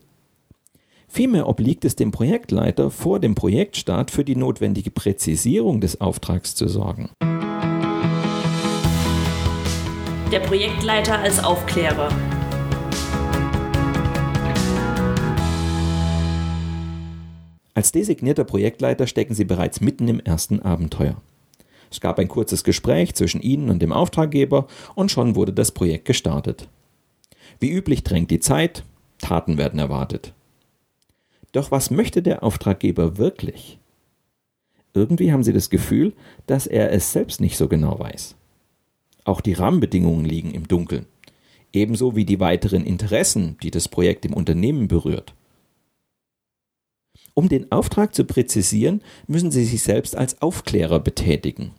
Vielmehr 1.11 1.49
obliegt 1.49 1.85
es 1.85 1.95
dem 1.95 2.11
Projektleiter, 2.11 2.91
vor 2.91 3.19
dem 3.19 3.33
Projektstart 3.33 4.11
für 4.11 4.23
die 4.23 4.35
notwendige 4.35 4.91
Präzisierung 4.91 5.81
des 5.81 5.99
Auftrags 5.99 6.53
zu 6.53 6.67
sorgen. 6.67 7.09
Der 10.31 10.39
Projektleiter 10.39 11.17
als 11.17 11.43
Aufklärer. 11.43 12.09
Als 17.73 17.91
designierter 17.91 18.43
Projektleiter 18.43 19.07
stecken 19.07 19.33
Sie 19.33 19.45
bereits 19.45 19.81
mitten 19.81 20.07
im 20.07 20.19
ersten 20.19 20.61
Abenteuer. 20.61 21.15
Es 21.89 21.99
gab 21.99 22.19
ein 22.19 22.27
kurzes 22.27 22.63
Gespräch 22.63 23.15
zwischen 23.15 23.41
Ihnen 23.41 23.71
und 23.71 23.81
dem 23.81 23.91
Auftraggeber 23.91 24.67
und 24.93 25.11
schon 25.11 25.35
wurde 25.35 25.53
das 25.53 25.71
Projekt 25.71 26.05
gestartet. 26.05 26.67
Wie 27.59 27.71
üblich 27.71 28.03
drängt 28.03 28.29
die 28.29 28.39
Zeit, 28.39 28.83
Taten 29.17 29.57
werden 29.57 29.79
erwartet. 29.79 30.33
Doch 31.51 31.71
was 31.71 31.91
möchte 31.91 32.21
der 32.21 32.43
Auftraggeber 32.43 33.17
wirklich? 33.17 33.79
Irgendwie 34.93 35.31
haben 35.31 35.43
sie 35.43 35.53
das 35.53 35.69
Gefühl, 35.69 36.13
dass 36.47 36.67
er 36.67 36.91
es 36.91 37.11
selbst 37.11 37.41
nicht 37.41 37.57
so 37.57 37.67
genau 37.67 37.99
weiß. 37.99 38.35
Auch 39.23 39.41
die 39.41 39.53
Rahmenbedingungen 39.53 40.25
liegen 40.25 40.51
im 40.51 40.67
Dunkeln, 40.67 41.05
ebenso 41.73 42.15
wie 42.15 42.25
die 42.25 42.39
weiteren 42.39 42.85
Interessen, 42.85 43.57
die 43.61 43.71
das 43.71 43.87
Projekt 43.87 44.25
im 44.25 44.33
Unternehmen 44.33 44.87
berührt. 44.87 45.33
Um 47.33 47.47
den 47.47 47.71
Auftrag 47.71 48.13
zu 48.15 48.25
präzisieren, 48.25 49.01
müssen 49.27 49.51
Sie 49.51 49.63
sich 49.63 49.83
selbst 49.83 50.15
als 50.15 50.41
Aufklärer 50.41 50.99
betätigen. 50.99 51.71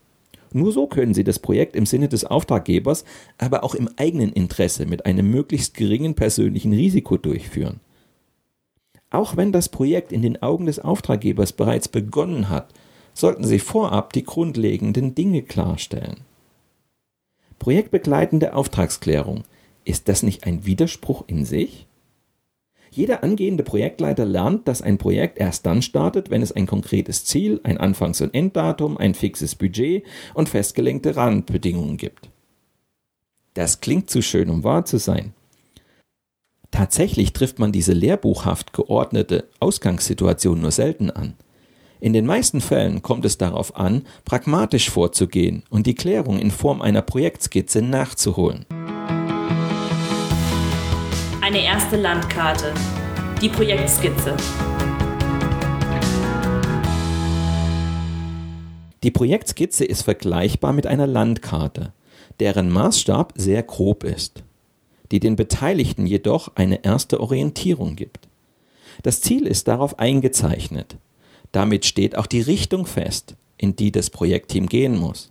Nur 0.52 0.72
so 0.72 0.86
können 0.86 1.14
Sie 1.14 1.24
das 1.24 1.38
Projekt 1.38 1.76
im 1.76 1.86
Sinne 1.86 2.08
des 2.08 2.24
Auftraggebers, 2.24 3.04
aber 3.38 3.62
auch 3.62 3.74
im 3.74 3.88
eigenen 3.96 4.32
Interesse 4.32 4.86
mit 4.86 5.06
einem 5.06 5.30
möglichst 5.30 5.74
geringen 5.74 6.14
persönlichen 6.14 6.72
Risiko 6.72 7.16
durchführen. 7.16 7.80
Auch 9.10 9.36
wenn 9.36 9.52
das 9.52 9.68
Projekt 9.68 10.12
in 10.12 10.22
den 10.22 10.40
Augen 10.40 10.66
des 10.66 10.78
Auftraggebers 10.78 11.52
bereits 11.52 11.88
begonnen 11.88 12.48
hat, 12.48 12.72
sollten 13.12 13.44
Sie 13.44 13.58
vorab 13.58 14.12
die 14.12 14.24
grundlegenden 14.24 15.14
Dinge 15.14 15.42
klarstellen. 15.42 16.20
Projektbegleitende 17.58 18.54
Auftragsklärung, 18.54 19.42
ist 19.84 20.08
das 20.08 20.22
nicht 20.22 20.44
ein 20.44 20.64
Widerspruch 20.64 21.24
in 21.26 21.44
sich? 21.44 21.86
Jeder 22.92 23.22
angehende 23.22 23.62
Projektleiter 23.62 24.24
lernt, 24.24 24.66
dass 24.66 24.82
ein 24.82 24.98
Projekt 24.98 25.38
erst 25.38 25.66
dann 25.66 25.82
startet, 25.82 26.30
wenn 26.30 26.42
es 26.42 26.52
ein 26.52 26.66
konkretes 26.66 27.24
Ziel, 27.24 27.60
ein 27.62 27.78
Anfangs- 27.78 28.20
und 28.20 28.34
Enddatum, 28.34 28.96
ein 28.96 29.14
fixes 29.14 29.54
Budget 29.54 30.04
und 30.34 30.48
festgelenkte 30.48 31.14
Rahmenbedingungen 31.14 31.96
gibt. 31.96 32.30
Das 33.54 33.80
klingt 33.80 34.10
zu 34.10 34.22
schön, 34.22 34.50
um 34.50 34.64
wahr 34.64 34.84
zu 34.84 34.98
sein. 34.98 35.34
Tatsächlich 36.70 37.32
trifft 37.32 37.58
man 37.58 37.72
diese 37.72 37.92
lehrbuchhaft 37.92 38.72
geordnete 38.72 39.48
Ausgangssituation 39.58 40.60
nur 40.60 40.70
selten 40.70 41.10
an. 41.10 41.34
In 41.98 42.12
den 42.12 42.24
meisten 42.24 42.60
Fällen 42.60 43.02
kommt 43.02 43.24
es 43.24 43.36
darauf 43.38 43.76
an, 43.76 44.04
pragmatisch 44.24 44.88
vorzugehen 44.88 45.64
und 45.68 45.86
die 45.86 45.94
Klärung 45.94 46.38
in 46.38 46.50
Form 46.50 46.80
einer 46.80 47.02
Projektskizze 47.02 47.82
nachzuholen. 47.82 48.64
Eine 51.42 51.62
erste 51.64 51.96
Landkarte. 51.96 52.72
Die 53.42 53.48
Projektskizze. 53.48 54.36
Die 59.02 59.10
Projektskizze 59.10 59.84
ist 59.84 60.02
vergleichbar 60.02 60.72
mit 60.72 60.86
einer 60.86 61.06
Landkarte, 61.06 61.92
deren 62.38 62.70
Maßstab 62.70 63.32
sehr 63.36 63.62
grob 63.62 64.04
ist 64.04 64.44
die 65.10 65.20
den 65.20 65.36
Beteiligten 65.36 66.06
jedoch 66.06 66.52
eine 66.54 66.84
erste 66.84 67.20
Orientierung 67.20 67.96
gibt. 67.96 68.28
Das 69.02 69.20
Ziel 69.20 69.46
ist 69.46 69.68
darauf 69.68 69.98
eingezeichnet. 69.98 70.96
Damit 71.52 71.84
steht 71.84 72.16
auch 72.16 72.26
die 72.26 72.40
Richtung 72.40 72.86
fest, 72.86 73.34
in 73.56 73.76
die 73.76 73.92
das 73.92 74.10
Projektteam 74.10 74.68
gehen 74.68 74.96
muss. 74.98 75.30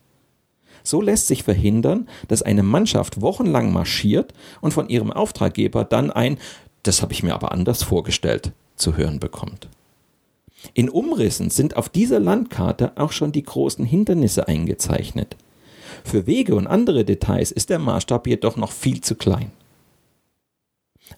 So 0.84 1.02
lässt 1.02 1.28
sich 1.28 1.44
verhindern, 1.44 2.08
dass 2.28 2.42
eine 2.42 2.64
Mannschaft 2.64 3.22
wochenlang 3.22 3.72
marschiert 3.72 4.34
und 4.62 4.74
von 4.74 4.90
ihrem 4.90 5.12
Auftraggeber 5.12 5.84
dann 5.84 6.12
ein 6.12 6.38
Das 6.84 7.02
habe 7.02 7.12
ich 7.12 7.24
mir 7.24 7.34
aber 7.34 7.52
anders 7.52 7.84
vorgestellt 7.84 8.54
zu 8.76 8.96
hören 8.96 9.20
bekommt. 9.20 9.68
In 10.74 10.90
Umrissen 10.90 11.50
sind 11.50 11.76
auf 11.78 11.90
dieser 11.90 12.20
Landkarte 12.20 12.94
auch 12.96 13.12
schon 13.12 13.32
die 13.32 13.44
großen 13.44 13.86
Hindernisse 13.86 14.48
eingezeichnet. 14.48 15.36
Für 16.04 16.28
Wege 16.28 16.56
und 16.56 16.68
andere 16.68 17.06
Details 17.06 17.52
ist 17.52 17.70
der 17.70 17.80
Maßstab 17.80 18.28
jedoch 18.28 18.56
noch 18.56 18.72
viel 18.72 19.02
zu 19.02 19.16
klein. 19.16 19.52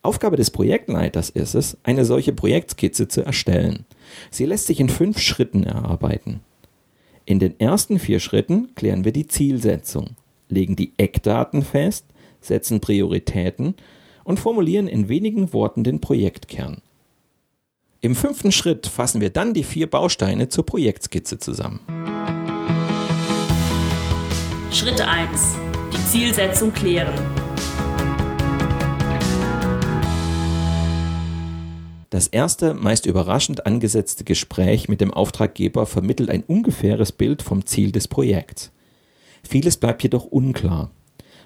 Aufgabe 0.02 0.38
des 0.38 0.52
Projektleiters 0.52 1.30
ist 1.30 1.56
es, 1.56 1.78
eine 1.84 2.06
solche 2.06 2.34
Projektskizze 2.34 3.08
zu 3.08 3.22
erstellen. 3.22 3.86
Sie 4.30 4.46
lässt 4.46 4.68
sich 4.68 4.80
in 4.80 4.90
fünf 4.90 5.20
Schritten 5.20 5.64
erarbeiten. 5.64 6.42
In 7.26 7.40
den 7.40 7.60
ersten 7.60 8.00
vier 8.00 8.20
Schritten 8.20 8.74
klären 8.76 9.06
wir 9.06 9.12
die 9.12 9.28
Zielsetzung, 9.28 10.12
legen 10.50 10.76
die 10.76 10.94
Eckdaten 10.98 11.64
fest, 11.64 12.06
setzen 12.42 12.82
Prioritäten 12.82 13.76
und 14.24 14.40
formulieren 14.40 14.88
in 14.88 15.08
wenigen 15.08 15.54
Worten 15.54 15.84
den 15.84 16.02
Projektkern. 16.02 16.82
Im 18.02 18.16
fünften 18.16 18.52
Schritt 18.52 18.88
fassen 18.88 19.22
wir 19.22 19.30
dann 19.30 19.54
die 19.54 19.64
vier 19.64 19.88
Bausteine 19.88 20.50
zur 20.50 20.66
Projektskizze 20.66 21.38
zusammen. 21.38 21.80
Schritt 24.72 25.02
1. 25.02 25.56
Die 25.94 26.06
Zielsetzung 26.10 26.74
klären. 26.74 27.41
Das 32.12 32.28
erste, 32.28 32.74
meist 32.74 33.06
überraschend 33.06 33.66
angesetzte 33.66 34.26
Gespräch 34.26 34.90
mit 34.90 35.00
dem 35.00 35.14
Auftraggeber 35.14 35.86
vermittelt 35.86 36.30
ein 36.30 36.44
ungefähres 36.44 37.14
Bild 37.14 37.42
vom 37.42 37.66
Ziel 37.66 37.94
des 37.94 38.10
Projekts. 38.10 38.74
Vieles 39.44 39.78
bleibt 39.78 40.04
jedoch 40.04 40.26
unklar. 40.26 40.92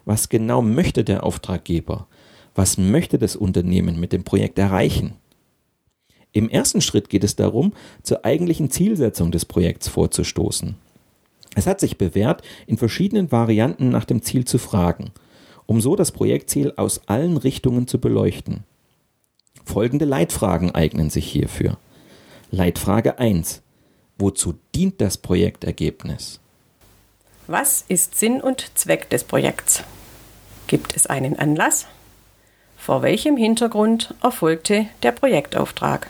Was 0.06 0.28
genau 0.28 0.64
möchte 0.64 1.04
der 1.04 1.24
Auftraggeber? 1.24 2.08
Was 2.56 2.80
möchte 2.80 3.20
das 3.20 3.36
Unternehmen 3.36 4.00
mit 4.00 4.12
dem 4.12 4.24
Projekt 4.24 4.58
erreichen? 4.58 5.14
Im 6.32 6.50
ersten 6.50 6.82
Schritt 6.82 7.10
geht 7.10 7.24
es 7.24 7.36
darum, 7.36 7.74
zur 8.02 8.26
eigentlichen 8.26 8.72
Zielsetzung 8.72 9.30
des 9.30 9.46
Projekts 9.46 9.88
vorzustoßen. 9.88 10.78
Es 11.54 11.68
hat 11.68 11.80
sich 11.80 12.00
bewährt, 12.00 12.42
in 12.66 12.78
verschiedenen 12.78 13.32
Varianten 13.32 13.90
nach 13.90 14.06
dem 14.06 14.24
Ziel 14.24 14.46
zu 14.46 14.58
fragen, 14.58 15.12
um 15.68 15.80
so 15.80 15.96
das 15.96 16.12
Projektziel 16.12 16.74
aus 16.76 17.02
allen 17.06 17.38
Richtungen 17.38 17.86
zu 17.86 18.00
beleuchten. 18.00 18.64
Folgende 19.66 20.06
Leitfragen 20.06 20.74
eignen 20.74 21.10
sich 21.10 21.30
hierfür. 21.30 21.78
Leitfrage 22.52 23.20
1. 23.20 23.62
Wozu 24.18 24.54
dient 24.74 25.02
das 25.02 25.18
Projektergebnis? 25.18 26.40
Was 27.48 27.84
ist 27.88 28.16
Sinn 28.16 28.42
und 28.42 28.78
Zweck 28.78 29.10
des 29.10 29.24
Projekts? 29.24 29.84
Gibt 30.68 30.96
es 30.96 31.08
einen 31.08 31.38
Anlass? 31.38 31.88
Vor 32.78 33.02
welchem 33.02 33.38
Hintergrund 33.38 34.14
erfolgte 34.22 34.88
der 35.04 35.12
Projektauftrag? 35.12 36.10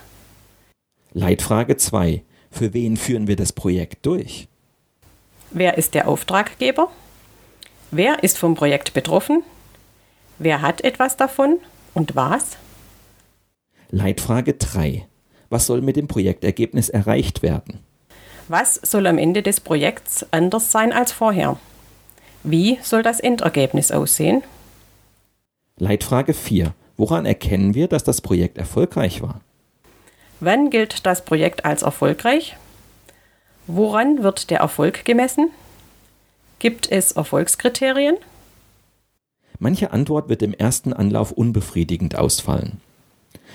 Leitfrage 1.14 1.78
2. 1.78 2.22
Für 2.52 2.74
wen 2.74 2.98
führen 2.98 3.28
wir 3.28 3.36
das 3.36 3.54
Projekt 3.54 4.06
durch? 4.06 4.48
Wer 5.52 5.78
ist 5.78 5.94
der 5.94 6.08
Auftraggeber? 6.08 6.92
Wer 7.92 8.24
ist 8.24 8.38
vom 8.38 8.56
Projekt 8.56 8.94
betroffen? 8.94 9.44
Wer 10.38 10.62
hat 10.62 10.82
etwas 10.82 11.18
davon 11.18 11.60
und 11.94 12.16
was? 12.16 12.58
Leitfrage 13.89 14.54
3. 14.54 15.06
Was 15.50 15.68
soll 15.68 15.82
mit 15.82 15.96
dem 15.96 16.08
Projektergebnis 16.08 16.89
erreicht 16.89 17.44
werden? 17.44 17.80
Was 18.48 18.75
soll 18.75 19.08
am 19.08 19.18
Ende 19.18 19.42
des 19.42 19.60
Projekts 19.60 20.25
anders 20.32 20.72
sein 20.72 20.92
als 20.94 21.12
vorher? 21.12 21.58
Wie 22.44 22.77
soll 22.82 23.04
das 23.04 23.20
Endergebnis 23.20 23.92
aussehen? 23.92 24.44
Leitfrage 25.77 26.34
4. 26.34 26.74
Woran 26.98 27.25
erkennen 27.25 27.74
wir, 27.74 27.88
dass 27.88 28.04
das 28.04 28.22
Projekt 28.22 28.58
erfolgreich 28.58 29.22
war? 29.22 29.42
Wann 30.39 30.70
gilt 30.70 31.06
das 31.06 31.25
Projekt 31.25 31.65
als 31.65 31.82
erfolgreich? 31.82 32.56
Woran 33.68 34.24
wird 34.24 34.50
der 34.50 34.60
Erfolg 34.60 35.06
gemessen? 35.06 35.50
Gibt 36.60 36.92
es 36.92 37.13
Erfolgskriterien? 37.13 38.18
Manche 39.60 39.92
Antwort 39.92 40.30
wird 40.30 40.42
im 40.42 40.54
ersten 40.54 40.94
Anlauf 40.94 41.32
unbefriedigend 41.32 42.15
ausfallen. 42.15 42.82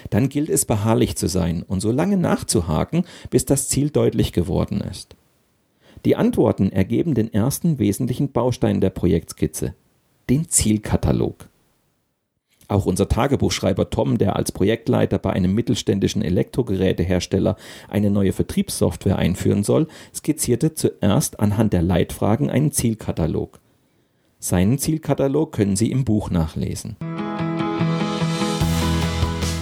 Dann 0.08 0.28
gilt 0.28 0.48
es 0.48 0.64
beharrlich 0.64 1.16
zu 1.16 1.28
sein 1.28 1.62
und 1.62 1.80
so 1.80 1.92
lange 1.92 2.16
nachzuhaken, 2.16 3.04
bis 3.28 3.44
das 3.44 3.68
Ziel 3.68 3.90
deutlich 3.90 4.32
geworden 4.32 4.80
ist. 4.80 5.16
Die 6.04 6.16
Antworten 6.16 6.72
ergeben 6.72 7.14
den 7.14 7.32
ersten 7.32 7.78
wesentlichen 7.78 8.32
Baustein 8.32 8.80
der 8.80 8.90
Projektskizze, 8.90 9.74
den 10.30 10.48
Zielkatalog. 10.48 11.50
Auch 12.68 12.86
unser 12.86 13.08
Tagebuchschreiber 13.08 13.90
Tom, 13.90 14.16
der 14.16 14.36
als 14.36 14.52
Projektleiter 14.52 15.18
bei 15.18 15.32
einem 15.32 15.52
mittelständischen 15.54 16.22
Elektrogerätehersteller 16.22 17.56
eine 17.88 18.10
neue 18.10 18.32
Vertriebssoftware 18.32 19.18
einführen 19.18 19.64
soll, 19.64 19.88
skizzierte 20.14 20.74
zuerst 20.74 21.40
anhand 21.40 21.72
der 21.72 21.82
Leitfragen 21.82 22.48
einen 22.48 22.70
Zielkatalog. 22.70 23.58
Seinen 24.38 24.78
Zielkatalog 24.78 25.52
können 25.52 25.74
Sie 25.74 25.90
im 25.90 26.04
Buch 26.04 26.30
nachlesen. 26.30 26.96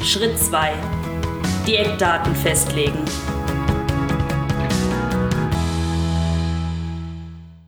Schritt 0.03 0.39
2. 0.39 0.73
Die 1.67 1.75
Eckdaten 1.75 2.35
festlegen. 2.35 3.05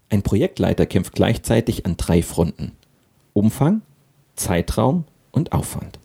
Ein 0.09 0.23
Projektleiter 0.23 0.87
kämpft 0.87 1.15
gleichzeitig 1.15 1.87
an 1.87 1.97
drei 1.97 2.23
Fronten. 2.23 2.73
Umfang, 3.33 3.83
Zeitraum 4.37 5.05
und 5.33 5.53
Aufwand. 5.53 5.99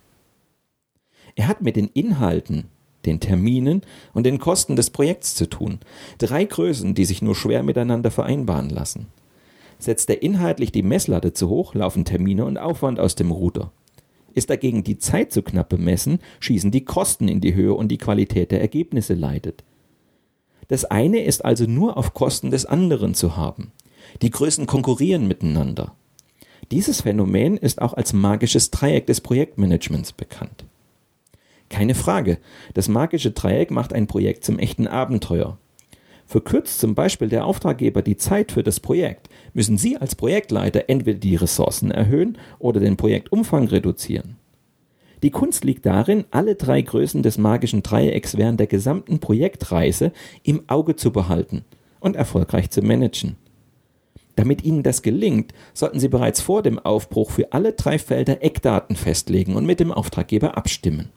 Er 1.36 1.48
hat 1.48 1.62
mit 1.62 1.76
den 1.76 1.90
Inhalten, 1.90 2.66
den 3.06 3.20
Terminen 3.20 3.84
und 4.14 4.26
den 4.26 4.40
Kosten 4.40 4.76
des 4.76 4.90
Projekts 4.90 5.36
zu 5.36 5.48
tun. 5.48 5.80
Drei 6.18 6.44
Größen, 6.44 6.96
die 6.96 7.06
sich 7.06 7.22
nur 7.22 7.36
schwer 7.36 7.62
miteinander 7.62 8.10
vereinbaren 8.10 8.72
lassen. 8.72 9.08
Setzt 9.78 10.10
er 10.10 10.24
inhaltlich 10.24 10.72
die 10.72 10.84
Messlatte 10.84 11.34
zu 11.34 11.50
hoch, 11.50 11.76
laufen 11.76 12.04
Termine 12.04 12.46
und 12.46 12.58
Aufwand 12.58 13.00
aus 13.00 13.14
dem 13.14 13.32
Ruder. 13.32 13.72
Ist 14.36 14.50
dagegen 14.50 14.84
die 14.84 15.00
Zeit 15.00 15.32
zu 15.32 15.42
knapp 15.42 15.70
bemessen, 15.70 16.20
schießen 16.42 16.70
die 16.70 16.86
Kosten 16.86 17.28
in 17.28 17.42
die 17.42 17.56
Höhe 17.56 17.74
und 17.74 17.88
die 17.88 17.98
Qualität 17.98 18.52
der 18.52 18.62
Ergebnisse 18.62 19.14
leidet. 19.14 19.64
Das 20.68 20.86
eine 20.86 21.24
ist 21.24 21.44
also 21.44 21.66
nur 21.66 21.98
auf 21.98 22.14
Kosten 22.14 22.52
des 22.52 22.66
anderen 22.66 23.16
zu 23.16 23.38
haben. 23.38 23.72
Die 24.22 24.30
Größen 24.30 24.68
konkurrieren 24.68 25.28
miteinander. 25.28 25.96
Dieses 26.72 27.02
Phänomen 27.02 27.58
ist 27.58 27.82
auch 27.82 27.94
als 27.94 28.14
magisches 28.14 28.72
Dreieck 28.72 29.06
des 29.06 29.22
Projektmanagements 29.22 30.12
bekannt. 30.12 30.66
Keine 31.70 31.96
Frage, 31.96 32.38
das 32.74 32.88
magische 32.88 33.32
Dreieck 33.32 33.72
macht 33.72 33.94
ein 33.94 34.08
Projekt 34.08 34.44
zum 34.44 34.60
echten 34.60 34.88
Abenteuer. 34.88 35.58
Verkürzt 36.26 36.80
zum 36.80 36.96
Beispiel 36.96 37.30
der 37.30 37.46
Auftraggeber 37.46 38.02
die 38.02 38.18
Zeit 38.18 38.52
für 38.52 38.64
das 38.64 38.80
Projekt, 38.80 39.30
müssen 39.56 39.78
Sie 39.78 39.98
als 39.98 40.14
Projektleiter 40.14 40.84
entweder 40.90 41.18
die 41.18 41.36
Ressourcen 41.36 41.90
erhöhen 41.90 42.38
oder 42.60 42.80
den 42.80 42.98
Projektumfang 42.98 43.68
reduzieren. 43.70 44.36
Die 45.24 45.32
Kunst 45.32 45.64
liegt 45.64 45.86
darin, 45.86 46.26
alle 46.30 46.56
drei 46.56 46.82
Größen 46.82 47.24
des 47.24 47.40
magischen 47.40 47.82
Dreiecks 47.82 48.38
während 48.38 48.60
der 48.60 48.68
gesamten 48.68 49.20
Projektreise 49.20 50.12
im 50.44 50.62
Auge 50.68 50.98
zu 50.98 51.12
behalten 51.12 51.64
und 52.00 52.16
erfolgreich 52.16 52.70
zu 52.70 52.82
managen. 52.82 53.38
Damit 54.36 54.66
Ihnen 54.66 54.84
das 54.84 55.02
gelingt, 55.02 55.54
sollten 55.74 56.02
Sie 56.02 56.10
bereits 56.10 56.42
vor 56.42 56.62
dem 56.62 56.78
Aufbruch 56.78 57.32
für 57.32 57.54
alle 57.54 57.72
drei 57.72 57.98
Felder 57.98 58.44
Eckdaten 58.44 58.98
festlegen 58.98 59.56
und 59.56 59.66
mit 59.66 59.80
dem 59.80 59.94
Auftraggeber 59.94 60.58
abstimmen. 60.58 61.10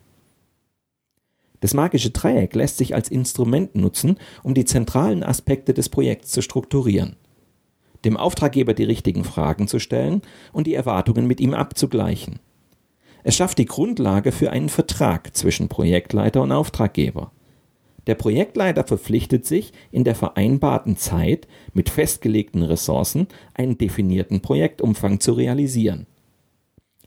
Das 1.59 1.75
magische 1.75 2.11
Dreieck 2.11 2.55
lässt 2.55 2.79
sich 2.79 2.95
als 2.95 3.09
Instrument 3.09 3.75
nutzen, 3.75 4.19
um 4.45 4.55
die 4.55 4.65
zentralen 4.65 5.25
Aspekte 5.25 5.75
des 5.75 5.89
Projekts 5.89 6.31
zu 6.31 6.41
strukturieren, 6.41 7.17
dem 8.05 8.17
Auftraggeber 8.17 8.75
die 8.75 8.85
richtigen 8.85 9.25
Fragen 9.25 9.69
zu 9.69 9.79
stellen 9.79 10.23
und 10.53 10.67
die 10.67 10.75
Erwartungen 10.75 11.27
mit 11.27 11.41
ihm 11.41 11.55
abzugleichen. 11.55 12.41
Es 13.25 13.37
schafft 13.37 13.59
die 13.59 13.67
Grundlage 13.67 14.33
für 14.33 14.51
einen 14.51 14.69
Vertrag 14.69 15.37
zwischen 15.37 15.69
Projektleiter 15.69 16.43
und 16.43 16.53
Auftraggeber. 16.53 17.33
Der 18.07 18.15
Projektleiter 18.15 18.85
verpflichtet 18.85 19.45
sich, 19.45 19.73
in 19.91 20.03
der 20.03 20.15
vereinbarten 20.15 20.97
Zeit 20.97 21.47
mit 21.75 21.91
festgelegten 21.91 22.63
Ressourcen 22.63 23.27
einen 23.53 23.77
definierten 23.77 24.41
Projektumfang 24.41 25.21
zu 25.21 25.33
realisieren. 25.35 26.07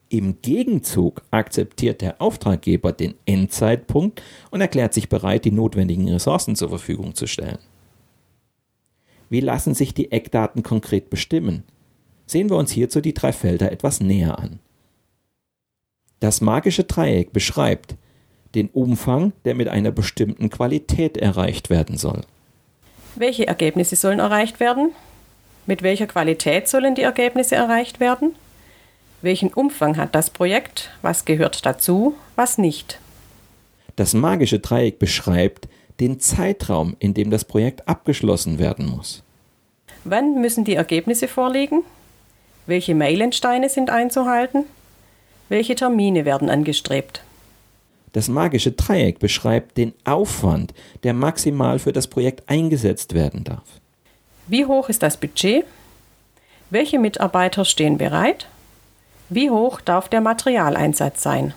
Im 0.10 0.42
Gegenzug 0.42 1.24
akzeptiert 1.32 2.02
der 2.02 2.22
Auftraggeber 2.22 2.92
den 2.92 3.16
Endzeitpunkt 3.26 4.22
und 4.52 4.62
erklärt 4.62 4.94
sich 4.94 5.10
bereit, 5.10 5.46
die 5.46 5.52
notwendigen 5.52 6.10
Ressourcen 6.10 6.56
zur 6.56 6.70
Verfügung 6.70 7.16
zu 7.16 7.28
stellen. 7.28 7.60
Wie 9.32 9.40
lassen 9.40 9.74
sich 9.74 9.94
die 9.94 10.12
Eckdaten 10.12 10.62
konkret 10.62 11.10
bestimmen? 11.10 11.64
Sehen 12.28 12.50
wir 12.50 12.58
uns 12.58 12.70
hierzu 12.70 13.00
die 13.00 13.14
drei 13.14 13.32
Felder 13.32 13.72
etwas 13.72 14.02
näher 14.02 14.38
an. 14.38 14.60
Das 16.20 16.42
magische 16.42 16.84
Dreieck 16.84 17.32
beschreibt 17.32 17.96
den 18.56 18.68
Umfang, 18.68 19.32
der 19.46 19.56
mit 19.56 19.70
einer 19.70 19.92
bestimmten 19.92 20.50
Qualität 20.50 21.16
erreicht 21.16 21.70
werden 21.70 21.98
soll. 21.98 22.24
Welche 23.16 23.48
Ergebnisse 23.48 23.96
sollen 23.96 24.20
erreicht 24.20 24.60
werden? 24.60 24.92
Mit 25.66 25.82
welcher 25.82 26.08
Qualität 26.08 26.68
sollen 26.68 26.94
die 26.94 27.04
Ergebnisse 27.04 27.56
erreicht 27.56 28.02
werden? 28.02 28.36
Welchen 29.22 29.54
Umfang 29.54 29.96
hat 29.96 30.14
das 30.14 30.30
Projekt? 30.30 30.92
Was 31.02 31.24
gehört 31.24 31.66
dazu? 31.66 32.16
Was 32.36 32.58
nicht? 32.58 33.00
Das 33.96 34.14
magische 34.14 34.60
Dreieck 34.60 35.00
beschreibt 35.00 35.70
den 36.02 36.20
Zeitraum, 36.20 36.96
in 37.00 37.14
dem 37.14 37.30
das 37.30 37.46
Projekt 37.46 37.88
abgeschlossen 37.88 38.60
werden 38.60 38.88
muss. 38.88 39.24
Wann 40.04 40.42
müssen 40.42 40.66
die 40.66 40.76
Ergebnisse 40.76 41.28
vorliegen? 41.28 41.84
Welche 42.66 42.96
Meilensteine 42.96 43.70
sind 43.70 43.90
einzuhalten? 43.90 44.66
Welche 45.48 45.76
Termine 45.76 46.26
werden 46.26 46.50
angestrebt? 46.50 47.24
Das 48.14 48.28
magische 48.28 48.72
Dreieck 48.72 49.20
beschreibt 49.20 49.78
den 49.78 49.94
Aufwand, 50.04 50.74
der 51.04 51.14
maximal 51.14 51.80
für 51.80 51.94
das 51.94 52.08
Projekt 52.08 52.50
eingesetzt 52.50 53.14
werden 53.14 53.44
darf. 53.44 53.64
Wie 54.48 54.66
hoch 54.66 54.90
ist 54.90 55.04
das 55.04 55.18
Budget? 55.18 55.66
Welche 56.72 57.00
Mitarbeiter 57.00 57.64
stehen 57.64 57.98
bereit? 57.98 58.48
Wie 59.30 59.50
hoch 59.50 59.80
darf 59.82 60.10
der 60.10 60.22
Materialeinsatz 60.22 61.22
sein? 61.22 61.54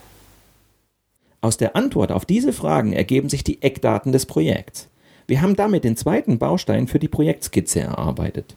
Aus 1.44 1.59
der 1.59 1.76
Antwort 1.76 2.11
auf 2.11 2.24
diese 2.24 2.54
Fragen 2.54 2.94
ergeben 2.94 3.28
sich 3.28 3.44
die 3.44 3.61
Eckdaten 3.61 4.12
des 4.12 4.24
Projekts. 4.24 4.88
Wir 5.26 5.42
haben 5.42 5.57
damit 5.57 5.85
den 5.85 5.94
zweiten 5.94 6.38
Baustein 6.38 6.88
für 6.88 6.98
die 6.98 7.07
Projektskizze 7.07 7.80
erarbeitet. 7.80 8.57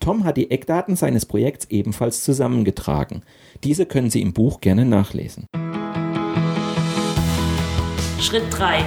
Tom 0.00 0.24
hat 0.24 0.36
die 0.36 0.50
Eckdaten 0.50 0.96
seines 0.96 1.24
Projekts 1.24 1.64
ebenfalls 1.70 2.22
zusammengetragen. 2.22 3.22
Diese 3.62 3.86
können 3.86 4.10
Sie 4.10 4.20
im 4.20 4.34
Buch 4.34 4.60
gerne 4.60 4.84
nachlesen. 4.84 5.46
Schritt 8.20 8.44
3. 8.50 8.84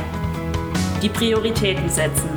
Die 1.01 1.10
Prioritäten 1.10 1.89
setzen. 1.89 2.30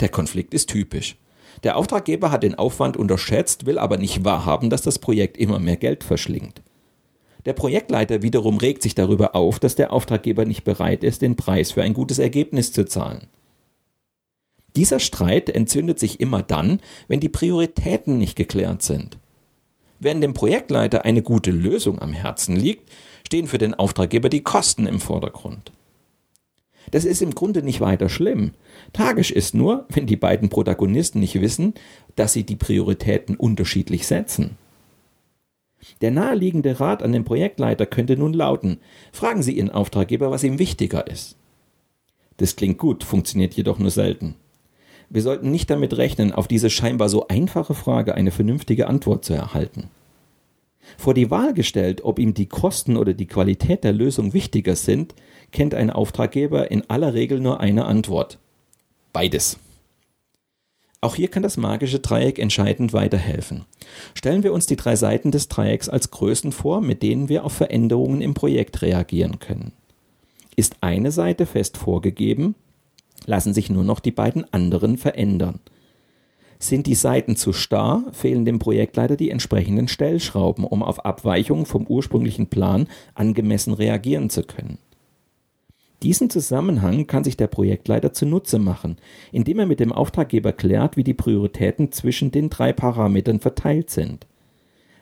Der 0.00 0.08
Konflikt 0.08 0.54
ist 0.54 0.70
typisch. 0.70 1.14
Der 1.62 1.76
Auftraggeber 1.76 2.30
hat 2.30 2.42
den 2.42 2.54
Aufwand 2.54 2.96
unterschätzt, 2.96 3.66
will 3.66 3.78
aber 3.78 3.98
nicht 3.98 4.24
wahrhaben, 4.24 4.70
dass 4.70 4.82
das 4.82 4.98
Projekt 4.98 5.36
immer 5.36 5.58
mehr 5.58 5.76
Geld 5.76 6.04
verschlingt. 6.04 6.62
Der 7.44 7.52
Projektleiter 7.52 8.22
wiederum 8.22 8.58
regt 8.58 8.82
sich 8.82 8.94
darüber 8.94 9.34
auf, 9.34 9.58
dass 9.58 9.74
der 9.74 9.92
Auftraggeber 9.92 10.44
nicht 10.44 10.64
bereit 10.64 11.04
ist, 11.04 11.22
den 11.22 11.36
Preis 11.36 11.72
für 11.72 11.82
ein 11.82 11.94
gutes 11.94 12.18
Ergebnis 12.18 12.72
zu 12.72 12.84
zahlen. 12.84 13.26
Dieser 14.76 15.00
Streit 15.00 15.50
entzündet 15.50 15.98
sich 15.98 16.20
immer 16.20 16.42
dann, 16.42 16.80
wenn 17.08 17.20
die 17.20 17.28
Prioritäten 17.28 18.18
nicht 18.18 18.36
geklärt 18.36 18.82
sind. 18.82 19.18
Wenn 19.98 20.20
dem 20.20 20.32
Projektleiter 20.32 21.04
eine 21.04 21.22
gute 21.22 21.50
Lösung 21.50 21.98
am 21.98 22.12
Herzen 22.12 22.56
liegt, 22.56 22.90
stehen 23.26 23.46
für 23.46 23.58
den 23.58 23.74
Auftraggeber 23.74 24.28
die 24.28 24.42
Kosten 24.42 24.86
im 24.86 25.00
Vordergrund. 25.00 25.72
Das 26.90 27.04
ist 27.04 27.22
im 27.22 27.34
Grunde 27.34 27.62
nicht 27.62 27.80
weiter 27.80 28.08
schlimm. 28.08 28.52
Tragisch 28.92 29.30
ist 29.30 29.54
nur, 29.54 29.86
wenn 29.90 30.06
die 30.06 30.16
beiden 30.16 30.48
Protagonisten 30.48 31.20
nicht 31.20 31.40
wissen, 31.40 31.74
dass 32.16 32.32
sie 32.32 32.44
die 32.44 32.56
Prioritäten 32.56 33.36
unterschiedlich 33.36 34.06
setzen. 34.06 34.56
Der 36.00 36.10
naheliegende 36.10 36.78
Rat 36.78 37.02
an 37.02 37.12
den 37.12 37.24
Projektleiter 37.24 37.86
könnte 37.86 38.16
nun 38.16 38.34
lauten, 38.34 38.78
fragen 39.12 39.42
Sie 39.42 39.56
Ihren 39.56 39.70
Auftraggeber, 39.70 40.30
was 40.30 40.44
ihm 40.44 40.58
wichtiger 40.58 41.06
ist. 41.06 41.36
Das 42.36 42.56
klingt 42.56 42.78
gut, 42.78 43.04
funktioniert 43.04 43.54
jedoch 43.54 43.78
nur 43.78 43.90
selten. 43.90 44.34
Wir 45.08 45.22
sollten 45.22 45.50
nicht 45.50 45.70
damit 45.70 45.96
rechnen, 45.96 46.32
auf 46.32 46.48
diese 46.48 46.70
scheinbar 46.70 47.08
so 47.08 47.28
einfache 47.28 47.74
Frage 47.74 48.14
eine 48.14 48.30
vernünftige 48.30 48.86
Antwort 48.86 49.24
zu 49.24 49.32
erhalten. 49.32 49.90
Vor 50.96 51.14
die 51.14 51.30
Wahl 51.30 51.54
gestellt, 51.54 52.04
ob 52.04 52.18
ihm 52.18 52.34
die 52.34 52.46
Kosten 52.46 52.96
oder 52.96 53.12
die 53.12 53.26
Qualität 53.26 53.84
der 53.84 53.92
Lösung 53.92 54.32
wichtiger 54.32 54.76
sind, 54.76 55.14
kennt 55.52 55.74
ein 55.74 55.90
Auftraggeber 55.90 56.70
in 56.70 56.88
aller 56.88 57.14
Regel 57.14 57.40
nur 57.40 57.60
eine 57.60 57.84
Antwort. 57.84 58.38
Beides. 59.12 59.58
Auch 61.02 61.14
hier 61.14 61.28
kann 61.28 61.42
das 61.42 61.56
magische 61.56 62.00
Dreieck 62.00 62.38
entscheidend 62.38 62.92
weiterhelfen. 62.92 63.64
Stellen 64.14 64.42
wir 64.42 64.52
uns 64.52 64.66
die 64.66 64.76
drei 64.76 64.96
Seiten 64.96 65.30
des 65.30 65.48
Dreiecks 65.48 65.88
als 65.88 66.10
Größen 66.10 66.52
vor, 66.52 66.82
mit 66.82 67.02
denen 67.02 67.28
wir 67.28 67.44
auf 67.44 67.54
Veränderungen 67.54 68.20
im 68.20 68.34
Projekt 68.34 68.82
reagieren 68.82 69.38
können. 69.38 69.72
Ist 70.56 70.76
eine 70.82 71.10
Seite 71.10 71.46
fest 71.46 71.78
vorgegeben, 71.78 72.54
lassen 73.24 73.54
sich 73.54 73.70
nur 73.70 73.84
noch 73.84 74.00
die 74.00 74.10
beiden 74.10 74.52
anderen 74.52 74.98
verändern. 74.98 75.60
Sind 76.58 76.86
die 76.86 76.94
Seiten 76.94 77.36
zu 77.36 77.54
starr, 77.54 78.04
fehlen 78.12 78.44
dem 78.44 78.58
Projektleiter 78.58 79.16
die 79.16 79.30
entsprechenden 79.30 79.88
Stellschrauben, 79.88 80.64
um 80.64 80.82
auf 80.82 81.06
Abweichungen 81.06 81.64
vom 81.64 81.86
ursprünglichen 81.86 82.48
Plan 82.48 82.86
angemessen 83.14 83.72
reagieren 83.72 84.28
zu 84.28 84.42
können. 84.42 84.76
Diesen 86.02 86.30
Zusammenhang 86.30 87.06
kann 87.06 87.24
sich 87.24 87.36
der 87.36 87.46
Projektleiter 87.46 88.12
zunutze 88.12 88.58
machen, 88.58 88.96
indem 89.32 89.58
er 89.58 89.66
mit 89.66 89.80
dem 89.80 89.92
Auftraggeber 89.92 90.52
klärt, 90.52 90.96
wie 90.96 91.04
die 91.04 91.14
Prioritäten 91.14 91.92
zwischen 91.92 92.30
den 92.30 92.48
drei 92.48 92.72
Parametern 92.72 93.40
verteilt 93.40 93.90
sind. 93.90 94.26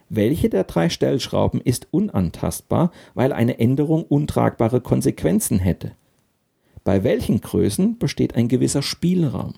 Welche 0.08 0.48
der 0.48 0.64
drei 0.64 0.88
Stellschrauben 0.88 1.60
ist 1.60 1.86
unantastbar, 1.90 2.90
weil 3.14 3.32
eine 3.32 3.60
Änderung 3.60 4.02
untragbare 4.04 4.80
Konsequenzen 4.80 5.58
hätte? 5.58 5.92
Bei 6.82 7.04
welchen 7.04 7.42
Größen 7.42 7.98
besteht 7.98 8.34
ein 8.34 8.48
gewisser 8.48 8.82
Spielraum? 8.82 9.54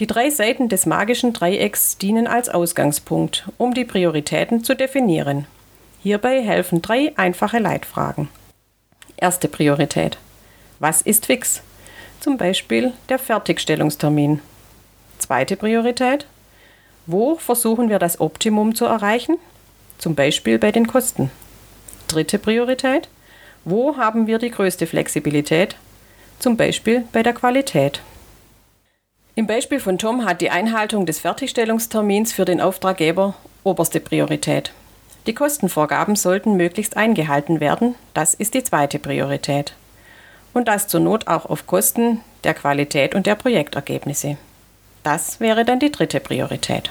Die 0.00 0.08
drei 0.08 0.28
Seiten 0.30 0.68
des 0.68 0.86
magischen 0.86 1.32
Dreiecks 1.32 1.96
dienen 1.98 2.26
als 2.26 2.48
Ausgangspunkt, 2.48 3.48
um 3.58 3.74
die 3.74 3.84
Prioritäten 3.84 4.64
zu 4.64 4.74
definieren. 4.74 5.46
Hierbei 6.02 6.42
helfen 6.42 6.82
drei 6.82 7.16
einfache 7.16 7.60
Leitfragen. 7.60 8.28
Erste 9.16 9.48
Priorität. 9.48 10.18
Was 10.80 11.00
ist 11.00 11.26
fix? 11.26 11.62
Zum 12.20 12.36
Beispiel 12.36 12.92
der 13.08 13.18
Fertigstellungstermin. 13.18 14.40
Zweite 15.18 15.56
Priorität. 15.56 16.26
Wo 17.06 17.36
versuchen 17.36 17.88
wir 17.88 17.98
das 17.98 18.20
Optimum 18.20 18.74
zu 18.74 18.86
erreichen? 18.86 19.36
Zum 19.98 20.14
Beispiel 20.14 20.58
bei 20.58 20.72
den 20.72 20.86
Kosten. 20.86 21.30
Dritte 22.08 22.38
Priorität. 22.38 23.08
Wo 23.64 23.96
haben 23.96 24.26
wir 24.26 24.38
die 24.38 24.50
größte 24.50 24.86
Flexibilität? 24.86 25.76
Zum 26.38 26.56
Beispiel 26.56 27.04
bei 27.12 27.22
der 27.22 27.32
Qualität. 27.32 28.00
Im 29.36 29.46
Beispiel 29.46 29.80
von 29.80 29.98
Tom 29.98 30.24
hat 30.24 30.40
die 30.40 30.50
Einhaltung 30.50 31.06
des 31.06 31.20
Fertigstellungstermins 31.20 32.32
für 32.32 32.44
den 32.44 32.60
Auftraggeber 32.60 33.34
oberste 33.64 34.00
Priorität. 34.00 34.72
Die 35.26 35.32
Kostenvorgaben 35.32 36.16
sollten 36.16 36.58
möglichst 36.58 36.98
eingehalten 36.98 37.58
werden, 37.58 37.94
das 38.12 38.34
ist 38.34 38.52
die 38.52 38.62
zweite 38.62 38.98
Priorität. 38.98 39.74
Und 40.52 40.68
das 40.68 40.86
zur 40.86 41.00
Not 41.00 41.28
auch 41.28 41.46
auf 41.46 41.66
Kosten 41.66 42.20
der 42.44 42.52
Qualität 42.52 43.14
und 43.14 43.24
der 43.24 43.34
Projektergebnisse. 43.34 44.36
Das 45.02 45.40
wäre 45.40 45.64
dann 45.64 45.80
die 45.80 45.90
dritte 45.90 46.20
Priorität. 46.20 46.90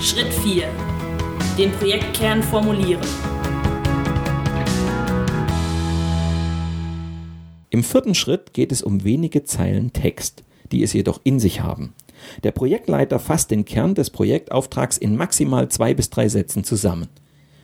Schritt 0.00 0.32
4. 0.32 0.68
Den 1.58 1.72
Projektkern 1.72 2.44
formulieren. 2.44 3.02
Im 7.70 7.82
vierten 7.82 8.14
Schritt 8.14 8.54
geht 8.54 8.70
es 8.70 8.82
um 8.82 9.02
wenige 9.02 9.42
Zeilen 9.42 9.92
Text, 9.92 10.44
die 10.70 10.84
es 10.84 10.92
jedoch 10.92 11.20
in 11.24 11.40
sich 11.40 11.60
haben. 11.60 11.92
Der 12.42 12.52
Projektleiter 12.52 13.18
fasst 13.18 13.50
den 13.50 13.64
Kern 13.64 13.94
des 13.94 14.10
Projektauftrags 14.10 14.98
in 14.98 15.16
maximal 15.16 15.68
zwei 15.68 15.94
bis 15.94 16.10
drei 16.10 16.28
Sätzen 16.28 16.64
zusammen. 16.64 17.08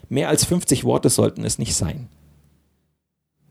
Mehr 0.08 0.28
als 0.28 0.44
50 0.44 0.84
Worte 0.84 1.10
sollten 1.10 1.44
es 1.44 1.58
nicht 1.58 1.74
sein. 1.74 2.08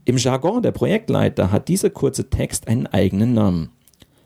Im 0.05 0.17
Jargon 0.17 0.61
der 0.61 0.71
Projektleiter 0.71 1.51
hat 1.51 1.67
dieser 1.67 1.89
kurze 1.89 2.29
Text 2.29 2.67
einen 2.67 2.87
eigenen 2.87 3.33
Namen. 3.33 3.69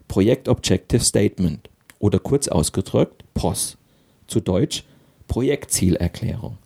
Projekt 0.08 0.50
Objective 0.50 1.04
Statement 1.04 1.70
oder 2.00 2.20
kurz 2.20 2.48
ausgedrückt 2.48 3.24
POS. 3.34 3.78
Zu 4.28 4.42
Deutsch 4.42 4.84
Projektzielerklärung. 5.28 6.58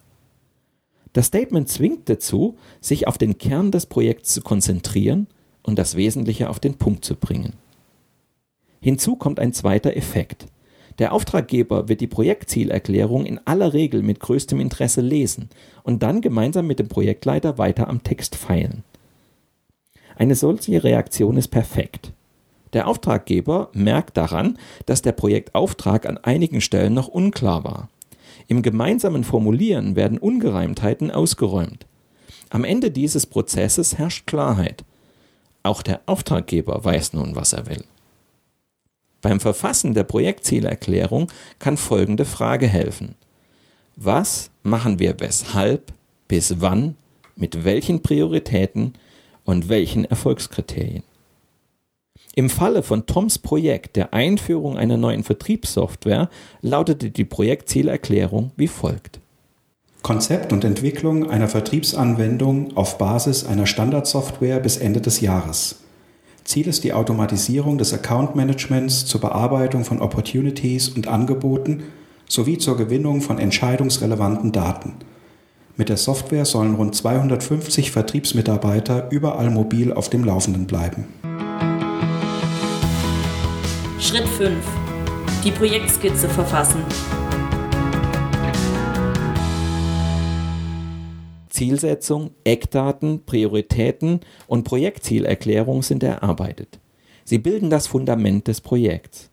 Das 1.13 1.27
Statement 1.27 1.69
zwingt 1.69 2.09
dazu, 2.09 2.57
sich 2.81 3.07
auf 3.07 3.19
den 3.19 3.37
Kern 3.37 3.71
des 3.71 3.85
Projekts 3.85 4.33
zu 4.33 4.41
konzentrieren 4.41 5.27
und 5.61 5.77
das 5.77 5.95
Wesentliche 5.95 6.49
auf 6.49 6.59
den 6.59 6.75
Punkt 6.75 7.05
zu 7.05 7.15
bringen. 7.15 7.53
Hinzu 8.83 9.15
kommt 9.15 9.39
ein 9.39 9.53
zweiter 9.53 9.95
Effekt. 9.95 10.47
Der 10.99 11.13
Auftraggeber 11.13 11.87
wird 11.87 12.01
die 12.01 12.07
Projektzielerklärung 12.07 13.25
in 13.25 13.39
aller 13.45 13.73
Regel 13.73 14.03
mit 14.03 14.19
größtem 14.19 14.59
Interesse 14.59 14.99
lesen 14.99 15.47
und 15.83 16.03
dann 16.03 16.19
gemeinsam 16.19 16.67
mit 16.67 16.79
dem 16.79 16.89
Projektleiter 16.89 17.57
weiter 17.57 17.87
am 17.87 18.03
Text 18.03 18.35
feilen. 18.35 18.83
Eine 20.17 20.35
solche 20.35 20.83
Reaktion 20.83 21.37
ist 21.37 21.47
perfekt. 21.47 22.11
Der 22.73 22.89
Auftraggeber 22.89 23.69
merkt 23.71 24.17
daran, 24.17 24.57
dass 24.85 25.01
der 25.01 25.13
Projektauftrag 25.13 26.05
an 26.05 26.17
einigen 26.17 26.59
Stellen 26.59 26.93
noch 26.93 27.07
unklar 27.07 27.63
war. 27.63 27.87
Im 28.49 28.63
gemeinsamen 28.63 29.23
Formulieren 29.23 29.95
werden 29.95 30.17
Ungereimtheiten 30.17 31.09
ausgeräumt. 31.09 31.85
Am 32.49 32.65
Ende 32.65 32.91
dieses 32.91 33.27
Prozesses 33.27 33.97
herrscht 33.97 34.27
Klarheit. 34.27 34.83
Auch 35.63 35.83
der 35.83 36.01
Auftraggeber 36.05 36.83
weiß 36.83 37.13
nun, 37.13 37.37
was 37.37 37.53
er 37.53 37.67
will. 37.67 37.85
Beim 39.23 39.39
Verfassen 39.39 39.93
der 39.93 40.03
Projektzielerklärung 40.03 41.29
kann 41.57 41.77
folgende 41.77 42.25
Frage 42.25 42.67
helfen. 42.67 43.15
Was 43.95 44.51
machen 44.63 44.99
wir 44.99 45.19
weshalb, 45.19 45.93
bis 46.27 46.59
wann, 46.59 46.95
mit 47.37 47.63
welchen 47.63 48.01
Prioritäten 48.03 48.93
und 49.45 49.69
welchen 49.69 50.03
Erfolgskriterien? 50.03 51.03
Im 52.35 52.49
Falle 52.49 52.83
von 52.83 53.05
Toms 53.05 53.39
Projekt 53.39 53.95
der 53.95 54.13
Einführung 54.13 54.77
einer 54.77 54.97
neuen 54.97 55.23
Vertriebssoftware 55.23 56.29
lautete 56.61 57.09
die 57.09 57.25
Projektzielerklärung 57.25 58.51
wie 58.57 58.67
folgt. 58.67 59.21
Konzept 60.01 60.51
und 60.51 60.65
Entwicklung 60.65 61.29
einer 61.29 61.47
Vertriebsanwendung 61.47 62.75
auf 62.75 62.97
Basis 62.97 63.45
einer 63.45 63.67
Standardsoftware 63.67 64.59
bis 64.59 64.75
Ende 64.75 64.99
des 64.99 65.21
Jahres. 65.21 65.82
Ziel 66.43 66.67
ist 66.67 66.83
die 66.83 66.93
Automatisierung 66.93 67.77
des 67.77 67.93
Account 67.93 68.35
Managements 68.35 69.05
zur 69.05 69.21
Bearbeitung 69.21 69.85
von 69.85 70.01
Opportunities 70.01 70.89
und 70.89 71.07
Angeboten 71.07 71.83
sowie 72.27 72.57
zur 72.57 72.75
Gewinnung 72.75 73.21
von 73.21 73.39
entscheidungsrelevanten 73.39 74.51
Daten. 74.51 74.95
Mit 75.77 75.89
der 75.89 75.97
Software 75.97 76.45
sollen 76.45 76.75
rund 76.75 76.95
250 76.95 77.91
Vertriebsmitarbeiter 77.91 79.09
überall 79.09 79.49
mobil 79.49 79.93
auf 79.93 80.09
dem 80.09 80.23
Laufenden 80.23 80.67
bleiben. 80.67 81.05
Schritt 83.99 84.27
5. 84.27 84.53
Die 85.45 85.51
Projektskizze 85.51 86.27
verfassen. 86.27 86.83
Zielsetzung, 91.53 92.31
Eckdaten, 92.45 93.25
Prioritäten 93.25 94.21
und 94.47 94.63
Projektzielerklärung 94.63 95.83
sind 95.83 96.01
erarbeitet. 96.01 96.79
Sie 97.25 97.37
bilden 97.37 97.69
das 97.69 97.85
Fundament 97.85 98.47
des 98.47 98.59
Projekts. 98.59 99.29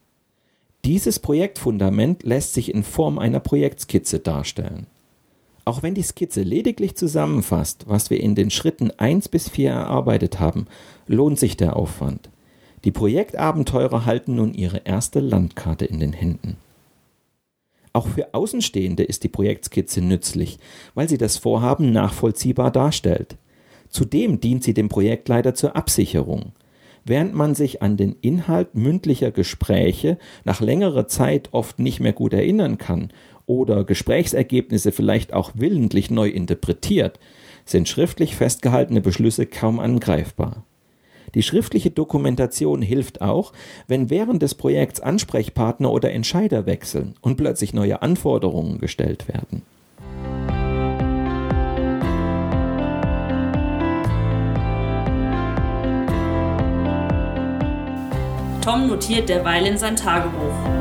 Dieses 0.84 1.18
Projektfundament 1.18 2.22
lässt 2.22 2.52
sich 2.52 2.74
in 2.74 2.82
Form 2.82 3.18
einer 3.18 3.40
Projektskizze 3.40 4.18
darstellen. 4.18 4.86
Auch 5.64 5.82
wenn 5.82 5.94
die 5.94 6.02
Skizze 6.02 6.42
lediglich 6.42 6.94
zusammenfasst, 6.94 7.86
was 7.88 8.10
wir 8.10 8.20
in 8.20 8.34
den 8.34 8.50
Schritten 8.50 8.90
1 8.98 9.30
bis 9.30 9.48
4 9.48 9.70
erarbeitet 9.70 10.40
haben, 10.40 10.66
lohnt 11.06 11.38
sich 11.38 11.56
der 11.56 11.74
Aufwand. 11.74 12.28
Die 12.84 12.92
Projektabenteurer 12.92 14.04
halten 14.04 14.34
nun 14.34 14.52
ihre 14.52 14.82
erste 14.84 15.20
Landkarte 15.20 15.86
in 15.86 16.00
den 16.00 16.12
Händen. 16.12 16.58
Auch 17.92 18.06
für 18.06 18.34
Außenstehende 18.34 19.02
ist 19.02 19.24
die 19.24 19.28
Projektskizze 19.28 20.00
nützlich, 20.00 20.58
weil 20.94 21.08
sie 21.08 21.18
das 21.18 21.36
Vorhaben 21.36 21.92
nachvollziehbar 21.92 22.70
darstellt. 22.70 23.36
Zudem 23.88 24.40
dient 24.40 24.62
sie 24.62 24.74
dem 24.74 24.88
Projektleiter 24.88 25.54
zur 25.54 25.74
Absicherung. 25.74 26.52
Während 27.04 27.34
man 27.34 27.54
sich 27.54 27.82
an 27.82 27.96
den 27.96 28.14
Inhalt 28.20 28.74
mündlicher 28.74 29.32
Gespräche 29.32 30.18
nach 30.44 30.60
längerer 30.60 31.08
Zeit 31.08 31.48
oft 31.52 31.78
nicht 31.78 31.98
mehr 31.98 32.12
gut 32.12 32.32
erinnern 32.32 32.78
kann 32.78 33.10
oder 33.46 33.84
Gesprächsergebnisse 33.84 34.92
vielleicht 34.92 35.32
auch 35.32 35.52
willentlich 35.54 36.10
neu 36.10 36.28
interpretiert, 36.28 37.18
sind 37.64 37.88
schriftlich 37.88 38.36
festgehaltene 38.36 39.00
Beschlüsse 39.00 39.46
kaum 39.46 39.80
angreifbar. 39.80 40.64
Die 41.34 41.42
schriftliche 41.42 41.90
Dokumentation 41.90 42.82
hilft 42.82 43.20
auch, 43.20 43.52
wenn 43.86 44.10
während 44.10 44.42
des 44.42 44.54
Projekts 44.54 45.00
Ansprechpartner 45.00 45.90
oder 45.90 46.12
Entscheider 46.12 46.66
wechseln 46.66 47.14
und 47.20 47.36
plötzlich 47.36 47.72
neue 47.72 48.02
Anforderungen 48.02 48.78
gestellt 48.78 49.28
werden. 49.28 49.62
Tom 58.62 58.88
notiert 58.88 59.28
derweil 59.28 59.66
in 59.66 59.78
sein 59.78 59.96
Tagebuch. 59.96 60.79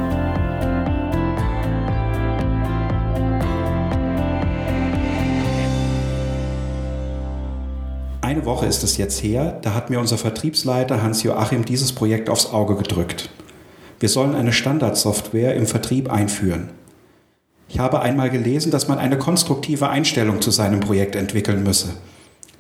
Eine 8.29 8.45
Woche 8.45 8.67
ist 8.67 8.83
es 8.83 8.97
jetzt 8.97 9.23
her, 9.23 9.57
da 9.63 9.73
hat 9.73 9.89
mir 9.89 9.99
unser 9.99 10.19
Vertriebsleiter 10.19 11.01
Hans-Joachim 11.01 11.65
dieses 11.65 11.93
Projekt 11.93 12.29
aufs 12.29 12.45
Auge 12.45 12.75
gedrückt. 12.75 13.31
Wir 13.99 14.07
sollen 14.07 14.35
eine 14.35 14.53
Standardsoftware 14.53 15.55
im 15.55 15.65
Vertrieb 15.65 16.11
einführen. 16.11 16.69
Ich 17.69 17.79
habe 17.79 18.03
einmal 18.03 18.29
gelesen, 18.29 18.69
dass 18.71 18.87
man 18.87 18.99
eine 18.99 19.17
konstruktive 19.17 19.89
Einstellung 19.89 20.41
zu 20.41 20.51
seinem 20.51 20.79
Projekt 20.79 21.15
entwickeln 21.15 21.63
müsse. 21.63 21.87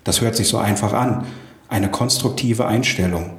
Das 0.03 0.21
hört 0.21 0.35
sich 0.35 0.47
so 0.47 0.57
einfach 0.57 0.91
an. 0.93 1.27
Eine 1.67 1.91
konstruktive 1.91 2.65
Einstellung. 2.65 3.33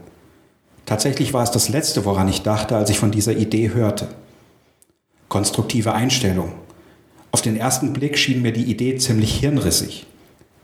Tatsächlich 0.87 1.35
war 1.35 1.43
es 1.43 1.51
das 1.51 1.69
Letzte, 1.69 2.05
woran 2.05 2.29
ich 2.29 2.43
dachte, 2.43 2.77
als 2.77 2.91
ich 2.91 3.01
von 3.01 3.11
dieser 3.11 3.33
Idee 3.33 3.71
hörte. 3.75 4.07
Konstruktive 5.29 5.95
Einstellung. 5.95 6.53
Auf 7.33 7.43
den 7.43 7.57
ersten 7.57 7.93
Blick 7.93 8.17
schien 8.17 8.41
mir 8.41 8.53
die 8.53 8.71
Idee 8.71 8.99
ziemlich 8.99 9.35
hirnrissig. 9.41 10.07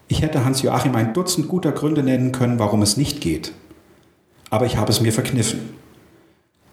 Ich 0.08 0.22
hätte 0.22 0.44
Hans-Joachim 0.44 0.94
ein 0.94 1.14
Dutzend 1.14 1.48
guter 1.48 1.72
Gründe 1.72 2.02
nennen 2.02 2.32
können, 2.32 2.58
warum 2.58 2.82
es 2.82 2.96
nicht 2.96 3.20
geht. 3.20 3.52
Aber 4.50 4.66
ich 4.66 4.76
habe 4.76 4.90
es 4.90 5.00
mir 5.00 5.12
verkniffen. 5.12 5.70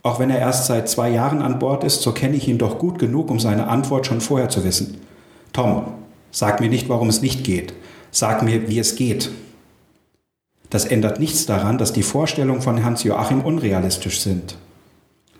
Auch 0.04 0.20
wenn 0.20 0.30
er 0.30 0.40
erst 0.40 0.68
seit 0.68 0.90
zwei 0.90 1.10
Jahren 1.10 1.42
an 1.42 1.60
Bord 1.60 1.84
ist, 1.84 2.02
so 2.02 2.12
kenne 2.12 2.36
ich 2.36 2.48
ihn 2.48 2.58
doch 2.58 2.78
gut 2.78 3.00
genug, 3.00 3.32
um 3.32 3.40
seine 3.40 3.68
Antwort 3.68 4.06
schon 4.06 4.22
vorher 4.22 4.50
zu 4.50 4.64
wissen. 4.64 4.98
Tom, 5.54 5.86
sag 6.30 6.60
mir 6.60 6.70
nicht, 6.70 6.90
warum 6.90 7.10
es 7.10 7.22
nicht 7.22 7.44
geht. 7.44 7.74
Sag 8.12 8.44
mir, 8.44 8.68
wie 8.68 8.80
es 8.80 8.96
geht. 8.96 9.32
Das 10.70 10.86
ändert 10.86 11.20
nichts 11.20 11.46
daran, 11.46 11.78
dass 11.78 11.94
die 11.94 12.04
Vorstellungen 12.04 12.62
von 12.62 12.84
Hans-Joachim 12.84 13.42
unrealistisch 13.42 14.22
sind. 14.22 14.58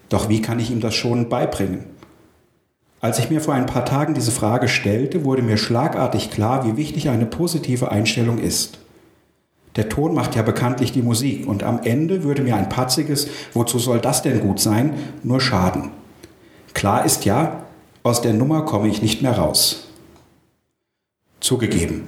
Doch 0.10 0.30
wie 0.30 0.42
kann 0.42 0.60
ich 0.60 0.72
ihm 0.72 0.80
das 0.80 0.96
schon 0.96 1.30
beibringen? 1.30 1.86
Als 3.04 3.20
ich 3.20 3.30
mir 3.30 3.42
vor 3.42 3.54
ein 3.54 3.66
paar 3.66 3.84
Tagen 3.84 4.14
diese 4.14 4.32
Frage 4.32 4.70
stellte, 4.70 5.26
wurde 5.26 5.42
mir 5.42 5.58
schlagartig 5.58 6.32
klar, 6.32 6.66
wie 6.66 6.78
wichtig 6.78 7.10
eine 7.10 7.26
positive 7.26 7.92
Einstellung 7.92 8.38
ist. 8.38 8.78
Der 9.76 9.90
Ton 9.90 10.14
macht 10.14 10.38
ja 10.38 10.42
bekanntlich 10.42 10.94
die 10.94 11.02
Musik 11.02 11.46
und 11.46 11.64
am 11.64 11.82
Ende 11.84 12.24
würde 12.24 12.44
mir 12.44 12.56
ein 12.56 12.70
patziges, 12.70 13.28
wozu 13.52 13.78
soll 13.78 14.00
das 14.00 14.22
denn 14.22 14.40
gut 14.40 14.62
sein, 14.62 14.94
nur 15.22 15.42
schaden. 15.42 15.90
Klar 16.74 17.04
ist 17.04 17.26
ja, 17.26 17.66
aus 18.04 18.22
der 18.22 18.32
Nummer 18.32 18.64
komme 18.64 18.88
ich 18.88 19.02
nicht 19.02 19.22
mehr 19.22 19.38
raus. 19.38 19.90
Zugegeben, 21.42 22.04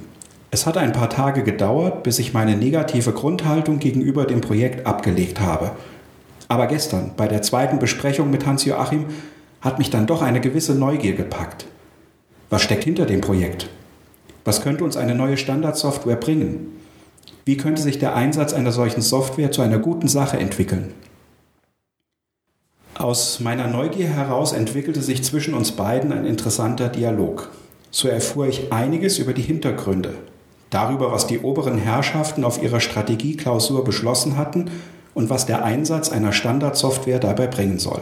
es 0.50 0.66
hat 0.66 0.78
ein 0.78 0.94
paar 0.94 1.10
Tage 1.10 1.44
gedauert, 1.44 2.04
bis 2.04 2.20
ich 2.20 2.34
meine 2.34 2.56
negative 2.56 3.12
Grundhaltung 3.12 3.80
gegenüber 3.80 4.24
dem 4.24 4.40
Projekt 4.40 4.88
abgelegt 4.88 5.42
habe. 5.42 5.72
Aber 6.48 6.68
gestern, 6.68 7.12
bei 7.18 7.28
der 7.28 7.42
zweiten 7.42 7.80
Besprechung 7.80 8.32
mit 8.32 8.46
Hans-Joachim, 8.46 9.08
hat 9.66 9.80
mich 9.80 9.90
dann 9.90 10.06
doch 10.06 10.22
eine 10.22 10.40
gewisse 10.40 10.76
Neugier 10.76 11.14
gepackt. 11.14 11.66
Was 12.52 12.62
steckt 12.62 12.84
hinter 12.84 13.08
dem 13.08 13.20
Projekt? 13.20 13.68
Was 14.46 14.62
könnte 14.62 14.84
uns 14.84 14.96
eine 14.96 15.16
neue 15.16 15.38
Standardsoftware 15.38 16.18
bringen? 16.18 16.68
Wie 17.46 17.58
könnte 17.58 17.82
sich 17.82 17.98
der 17.98 18.16
Einsatz 18.16 18.54
einer 18.54 18.72
solchen 18.72 19.02
Software 19.02 19.52
zu 19.52 19.64
einer 19.64 19.80
guten 19.80 20.08
Sache 20.08 20.38
entwickeln? 20.38 20.94
Aus 22.94 23.40
meiner 23.40 23.68
Neugier 23.68 24.08
heraus 24.08 24.54
entwickelte 24.54 25.02
sich 25.02 25.24
zwischen 25.24 25.56
uns 25.56 25.72
beiden 25.72 26.14
ein 26.14 26.26
interessanter 26.26 26.88
Dialog. 26.88 27.50
So 27.90 28.08
erfuhr 28.08 28.48
ich 28.48 28.72
einiges 28.72 29.18
über 29.18 29.34
die 29.34 29.42
Hintergründe, 29.42 30.14
darüber, 30.70 31.12
was 31.12 31.26
die 31.26 31.40
oberen 31.40 31.80
Herrschaften 31.80 32.44
auf 32.44 32.62
ihrer 32.62 32.80
Strategieklausur 32.80 33.84
beschlossen 33.84 34.38
hatten 34.38 34.70
und 35.16 35.32
was 35.32 35.48
der 35.48 35.66
Einsatz 35.66 36.12
einer 36.12 36.34
Standardsoftware 36.34 37.20
dabei 37.20 37.48
bringen 37.48 37.80
soll. 37.80 38.02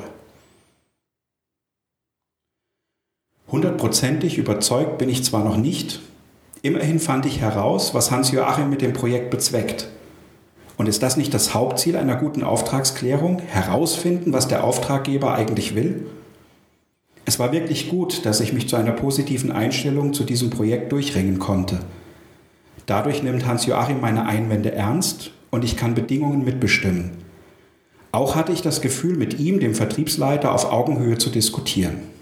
Hundertprozentig 3.54 4.39
überzeugt 4.39 4.98
bin 4.98 5.10
ich 5.10 5.24
zwar 5.24 5.44
noch 5.44 5.58
nicht, 5.58 6.02
immerhin 6.63 7.00
fand 7.00 7.28
ich 7.28 7.39
heraus, 7.39 7.94
was 7.94 8.10
Hans-Joachim 8.10 8.68
mit 8.68 8.82
dem 8.82 8.94
Projekt 8.94 9.30
bezweckt. 9.30 9.89
Und 10.76 10.89
ist 10.89 11.04
das 11.04 11.18
nicht 11.18 11.36
das 11.36 11.54
Hauptziel 11.54 11.96
einer 11.96 12.16
guten 12.16 12.44
Auftragsklärung? 12.44 13.44
Herausfinden, 13.46 14.34
was 14.34 14.48
der 14.48 14.63
Auftraggeber 14.63 15.36
eigentlich 15.36 15.76
will? 15.76 16.08
Es 17.26 17.38
war 17.38 17.52
wirklich 17.52 17.89
gut, 17.89 18.26
dass 18.26 18.39
ich 18.39 18.54
mich 18.54 18.70
zu 18.70 18.76
einer 18.76 18.92
positiven 18.92 19.52
Einstellung 19.52 20.13
zu 20.13 20.24
diesem 20.24 20.50
Projekt 20.50 20.92
durchringen 20.92 21.38
konnte. 21.38 21.78
Dadurch 22.88 23.22
nimmt 23.22 23.46
Hans-Joachim 23.46 24.02
meine 24.02 24.26
Einwände 24.26 24.72
ernst 24.72 25.30
und 25.52 25.63
ich 25.63 25.78
kann 25.78 25.94
Bedingungen 25.94 26.44
mitbestimmen. 26.44 27.12
Auch 28.12 28.36
hatte 28.36 28.52
ich 28.52 28.63
das 28.63 28.82
Gefühl, 28.82 29.16
mit 29.16 29.39
ihm, 29.39 29.60
dem 29.60 29.76
Vertriebsleiter, 29.76 30.56
auf 30.56 30.72
Augenhöhe 30.72 31.20
zu 31.20 31.30
diskutieren. 31.30 32.13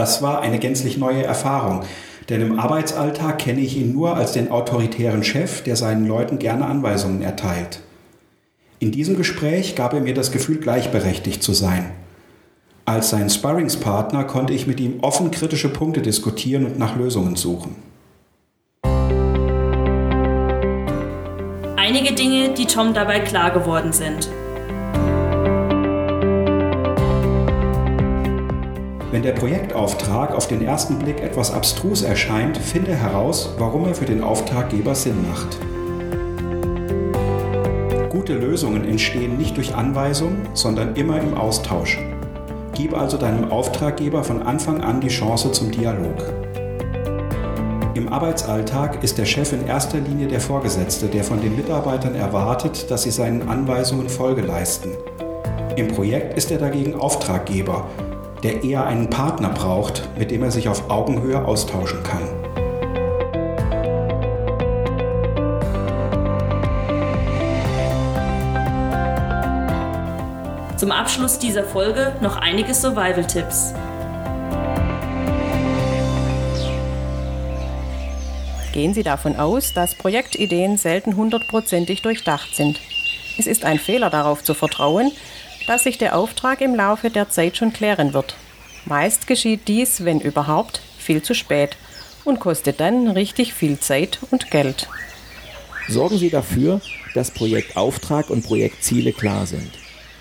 Das 0.00 0.22
war 0.22 0.40
eine 0.40 0.58
gänzlich 0.58 0.96
neue 0.96 1.24
Erfahrung, 1.24 1.82
denn 2.30 2.40
im 2.40 2.58
Arbeitsalltag 2.58 3.38
kenne 3.38 3.60
ich 3.60 3.76
ihn 3.76 3.92
nur 3.92 4.16
als 4.16 4.32
den 4.32 4.50
autoritären 4.50 5.22
Chef, 5.22 5.62
der 5.62 5.76
seinen 5.76 6.06
Leuten 6.06 6.38
gerne 6.38 6.64
Anweisungen 6.64 7.20
erteilt. 7.20 7.82
In 8.78 8.92
diesem 8.92 9.18
Gespräch 9.18 9.76
gab 9.76 9.92
er 9.92 10.00
mir 10.00 10.14
das 10.14 10.32
Gefühl, 10.32 10.56
gleichberechtigt 10.56 11.42
zu 11.42 11.52
sein. 11.52 11.90
Als 12.86 13.10
sein 13.10 13.28
Sparringspartner 13.28 14.24
konnte 14.24 14.54
ich 14.54 14.66
mit 14.66 14.80
ihm 14.80 15.00
offen 15.02 15.30
kritische 15.30 15.68
Punkte 15.68 16.00
diskutieren 16.00 16.64
und 16.64 16.78
nach 16.78 16.96
Lösungen 16.96 17.36
suchen. 17.36 17.76
Einige 21.76 22.14
Dinge, 22.14 22.54
die 22.54 22.64
Tom 22.64 22.94
dabei 22.94 23.20
klar 23.20 23.50
geworden 23.50 23.92
sind. 23.92 24.30
Wenn 29.12 29.22
der 29.24 29.32
Projektauftrag 29.32 30.36
auf 30.36 30.46
den 30.46 30.62
ersten 30.62 31.00
Blick 31.00 31.20
etwas 31.20 31.52
abstrus 31.52 32.02
erscheint, 32.02 32.56
finde 32.56 32.94
heraus, 32.94 33.50
warum 33.58 33.86
er 33.86 33.94
für 33.96 34.04
den 34.04 34.22
Auftraggeber 34.22 34.94
Sinn 34.94 35.16
macht. 35.28 35.58
Gute 38.08 38.34
Lösungen 38.34 38.84
entstehen 38.84 39.36
nicht 39.36 39.56
durch 39.56 39.74
Anweisung, 39.74 40.36
sondern 40.54 40.94
immer 40.94 41.20
im 41.20 41.34
Austausch. 41.34 41.98
Gib 42.74 42.96
also 42.96 43.16
deinem 43.16 43.50
Auftraggeber 43.50 44.22
von 44.22 44.42
Anfang 44.42 44.80
an 44.80 45.00
die 45.00 45.08
Chance 45.08 45.50
zum 45.50 45.72
Dialog. 45.72 46.32
Im 47.94 48.12
Arbeitsalltag 48.12 49.02
ist 49.02 49.18
der 49.18 49.24
Chef 49.24 49.52
in 49.52 49.66
erster 49.66 49.98
Linie 49.98 50.28
der 50.28 50.40
Vorgesetzte, 50.40 51.08
der 51.08 51.24
von 51.24 51.40
den 51.40 51.56
Mitarbeitern 51.56 52.14
erwartet, 52.14 52.88
dass 52.92 53.02
sie 53.02 53.10
seinen 53.10 53.48
Anweisungen 53.48 54.08
Folge 54.08 54.42
leisten. 54.42 54.90
Im 55.74 55.88
Projekt 55.88 56.36
ist 56.38 56.52
er 56.52 56.58
dagegen 56.58 56.94
Auftraggeber 56.94 57.88
der 58.42 58.64
eher 58.64 58.86
einen 58.86 59.10
Partner 59.10 59.50
braucht, 59.50 60.08
mit 60.18 60.30
dem 60.30 60.42
er 60.42 60.50
sich 60.50 60.68
auf 60.68 60.90
Augenhöhe 60.90 61.44
austauschen 61.44 62.02
kann. 62.02 62.22
Zum 70.76 70.92
Abschluss 70.92 71.38
dieser 71.38 71.64
Folge 71.64 72.16
noch 72.22 72.38
einige 72.38 72.72
Survival-Tipps. 72.72 73.74
Gehen 78.72 78.94
Sie 78.94 79.02
davon 79.02 79.36
aus, 79.36 79.74
dass 79.74 79.94
Projektideen 79.94 80.78
selten 80.78 81.16
hundertprozentig 81.16 82.00
durchdacht 82.00 82.56
sind. 82.56 82.80
Es 83.38 83.46
ist 83.46 83.64
ein 83.64 83.78
Fehler 83.78 84.08
darauf 84.08 84.42
zu 84.42 84.54
vertrauen, 84.54 85.12
dass 85.70 85.84
sich 85.84 85.98
der 85.98 86.16
Auftrag 86.16 86.62
im 86.62 86.74
Laufe 86.74 87.10
der 87.10 87.30
Zeit 87.30 87.56
schon 87.56 87.72
klären 87.72 88.12
wird. 88.12 88.34
Meist 88.86 89.28
geschieht 89.28 89.68
dies, 89.68 90.04
wenn 90.04 90.18
überhaupt, 90.18 90.82
viel 90.98 91.22
zu 91.22 91.32
spät 91.32 91.76
und 92.24 92.40
kostet 92.40 92.80
dann 92.80 93.06
richtig 93.06 93.54
viel 93.54 93.78
Zeit 93.78 94.18
und 94.32 94.50
Geld. 94.50 94.88
Sorgen 95.86 96.18
Sie 96.18 96.28
dafür, 96.28 96.80
dass 97.14 97.30
Projektauftrag 97.30 98.30
und 98.30 98.44
Projektziele 98.44 99.12
klar 99.12 99.46
sind. 99.46 99.70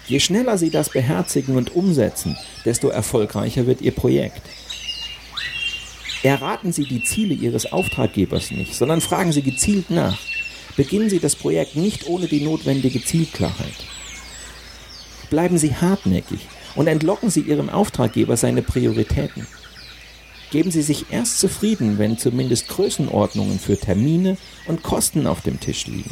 Je 0.06 0.20
schneller 0.20 0.60
Sie 0.60 0.70
das 0.70 0.90
beherzigen 0.92 1.58
und 1.58 1.76
umsetzen, 1.76 2.38
desto 2.64 2.90
erfolgreicher 2.90 3.66
wird 3.66 3.82
Ihr 3.82 3.96
Projekt. 3.96 4.44
Erraten 6.22 6.72
Sie 6.72 6.84
die 6.84 7.04
Ziele 7.04 7.34
Ihres 7.34 7.72
Auftraggebers 7.72 8.52
nicht, 8.52 8.76
sondern 8.76 9.02
fragen 9.02 9.32
Sie 9.32 9.42
gezielt 9.42 9.90
nach. 9.90 10.20
Beginnen 10.78 11.10
Sie 11.10 11.20
das 11.20 11.36
Projekt 11.36 11.76
nicht 11.76 12.08
ohne 12.08 12.28
die 12.28 12.42
notwendige 12.42 13.04
Zielklarheit. 13.04 13.90
Bleiben 15.30 15.58
Sie 15.58 15.76
hartnäckig 15.76 16.48
und 16.76 16.88
entlocken 16.88 17.30
Sie 17.30 17.42
Ihrem 17.42 17.70
Auftraggeber 17.70 18.36
seine 18.38 18.62
Prioritäten. 18.62 19.46
Geben 20.52 20.72
Sie 20.72 20.82
sich 20.82 21.12
erst 21.12 21.40
zufrieden, 21.40 22.00
wenn 22.00 22.18
zumindest 22.18 22.68
Größenordnungen 22.70 23.60
für 23.60 23.78
Termine 23.78 24.38
und 24.68 24.82
Kosten 24.82 25.28
auf 25.28 25.42
dem 25.42 25.60
Tisch 25.60 25.86
liegen. 25.86 26.12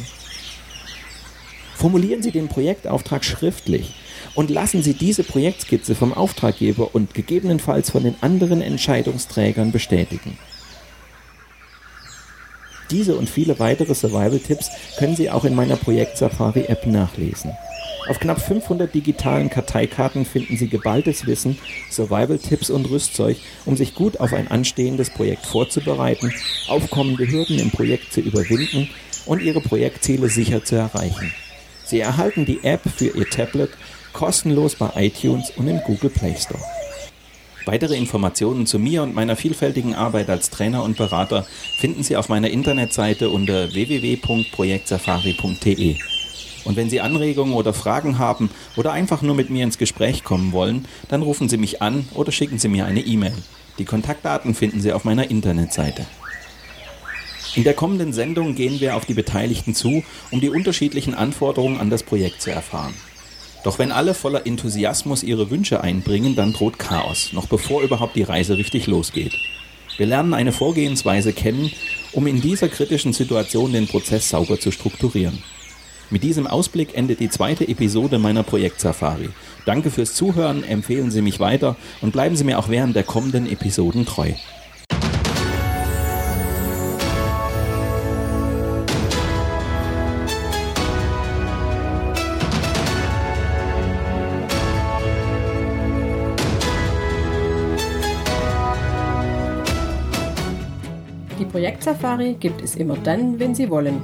Formulieren 1.74 2.22
Sie 2.22 2.30
den 2.30 2.48
Projektauftrag 2.48 3.24
schriftlich 3.24 3.94
und 4.34 4.50
lassen 4.50 4.82
Sie 4.82 4.94
diese 4.94 5.24
Projektskizze 5.24 5.94
vom 5.94 6.12
Auftraggeber 6.12 6.94
und 6.94 7.14
gegebenenfalls 7.14 7.90
von 7.90 8.04
den 8.04 8.16
anderen 8.20 8.62
Entscheidungsträgern 8.62 9.72
bestätigen. 9.72 10.38
Diese 12.90 13.16
und 13.16 13.28
viele 13.28 13.58
weitere 13.58 13.94
Survival-Tipps 13.94 14.70
können 14.98 15.14
Sie 15.14 15.30
auch 15.30 15.44
in 15.44 15.54
meiner 15.54 15.76
Projekt 15.76 16.16
Safari 16.16 16.64
App 16.68 16.86
nachlesen. 16.86 17.52
Auf 18.06 18.20
knapp 18.20 18.40
500 18.40 18.94
digitalen 18.94 19.50
Karteikarten 19.50 20.24
finden 20.24 20.56
Sie 20.56 20.68
geballtes 20.68 21.26
Wissen, 21.26 21.58
Survival-Tipps 21.90 22.70
und 22.70 22.88
Rüstzeug, 22.90 23.36
um 23.66 23.76
sich 23.76 23.94
gut 23.94 24.20
auf 24.20 24.32
ein 24.32 24.48
anstehendes 24.48 25.10
Projekt 25.10 25.44
vorzubereiten, 25.44 26.32
aufkommende 26.68 27.30
Hürden 27.30 27.58
im 27.58 27.70
Projekt 27.70 28.10
zu 28.12 28.20
überwinden 28.20 28.88
und 29.26 29.42
Ihre 29.42 29.60
Projektziele 29.60 30.28
sicher 30.28 30.64
zu 30.64 30.76
erreichen. 30.76 31.34
Sie 31.84 32.00
erhalten 32.00 32.46
die 32.46 32.64
App 32.64 32.82
für 32.96 33.08
Ihr 33.08 33.28
Tablet 33.28 33.70
kostenlos 34.12 34.76
bei 34.76 34.90
iTunes 34.96 35.50
und 35.56 35.66
im 35.68 35.80
Google 35.80 36.10
Play 36.10 36.34
Store. 36.38 36.62
Weitere 37.66 37.96
Informationen 37.96 38.66
zu 38.66 38.78
mir 38.78 39.02
und 39.02 39.14
meiner 39.14 39.36
vielfältigen 39.36 39.94
Arbeit 39.94 40.30
als 40.30 40.48
Trainer 40.48 40.82
und 40.82 40.96
Berater 40.96 41.44
finden 41.78 42.02
Sie 42.02 42.16
auf 42.16 42.30
meiner 42.30 42.48
Internetseite 42.48 43.28
unter 43.28 43.74
www.projektsafari.de. 43.74 45.96
Und 46.68 46.76
wenn 46.76 46.90
Sie 46.90 47.00
Anregungen 47.00 47.54
oder 47.54 47.72
Fragen 47.72 48.18
haben 48.18 48.50
oder 48.76 48.92
einfach 48.92 49.22
nur 49.22 49.34
mit 49.34 49.48
mir 49.48 49.64
ins 49.64 49.78
Gespräch 49.78 50.22
kommen 50.22 50.52
wollen, 50.52 50.84
dann 51.08 51.22
rufen 51.22 51.48
Sie 51.48 51.56
mich 51.56 51.80
an 51.80 52.06
oder 52.12 52.30
schicken 52.30 52.58
Sie 52.58 52.68
mir 52.68 52.84
eine 52.84 53.00
E-Mail. 53.00 53.32
Die 53.78 53.86
Kontaktdaten 53.86 54.54
finden 54.54 54.82
Sie 54.82 54.92
auf 54.92 55.04
meiner 55.04 55.30
Internetseite. 55.30 56.04
In 57.54 57.64
der 57.64 57.72
kommenden 57.72 58.12
Sendung 58.12 58.54
gehen 58.54 58.80
wir 58.80 58.96
auf 58.96 59.06
die 59.06 59.14
Beteiligten 59.14 59.74
zu, 59.74 60.04
um 60.30 60.42
die 60.42 60.50
unterschiedlichen 60.50 61.14
Anforderungen 61.14 61.80
an 61.80 61.88
das 61.88 62.02
Projekt 62.02 62.42
zu 62.42 62.50
erfahren. 62.50 62.92
Doch 63.64 63.78
wenn 63.78 63.90
alle 63.90 64.12
voller 64.12 64.46
Enthusiasmus 64.46 65.22
ihre 65.22 65.50
Wünsche 65.50 65.80
einbringen, 65.80 66.36
dann 66.36 66.52
droht 66.52 66.78
Chaos, 66.78 67.32
noch 67.32 67.46
bevor 67.46 67.80
überhaupt 67.80 68.14
die 68.14 68.24
Reise 68.24 68.58
richtig 68.58 68.86
losgeht. 68.86 69.32
Wir 69.96 70.04
lernen 70.04 70.34
eine 70.34 70.52
Vorgehensweise 70.52 71.32
kennen, 71.32 71.72
um 72.12 72.26
in 72.26 72.42
dieser 72.42 72.68
kritischen 72.68 73.14
Situation 73.14 73.72
den 73.72 73.88
Prozess 73.88 74.28
sauber 74.28 74.60
zu 74.60 74.70
strukturieren. 74.70 75.42
Mit 76.10 76.22
diesem 76.22 76.46
Ausblick 76.46 76.96
endet 76.96 77.20
die 77.20 77.28
zweite 77.28 77.68
Episode 77.68 78.18
meiner 78.18 78.42
Projekt 78.42 78.80
Safari. 78.80 79.28
Danke 79.66 79.90
fürs 79.90 80.14
Zuhören, 80.14 80.64
empfehlen 80.64 81.10
Sie 81.10 81.20
mich 81.20 81.38
weiter 81.38 81.76
und 82.00 82.12
bleiben 82.12 82.34
Sie 82.34 82.44
mir 82.44 82.58
auch 82.58 82.70
während 82.70 82.96
der 82.96 83.02
kommenden 83.02 83.46
Episoden 83.46 84.06
treu. 84.06 84.30
Die 101.38 101.44
Projektsafari 101.44 102.34
gibt 102.40 102.62
es 102.62 102.76
immer 102.76 102.96
dann, 102.96 103.38
wenn 103.38 103.54
Sie 103.54 103.68
wollen. 103.68 104.00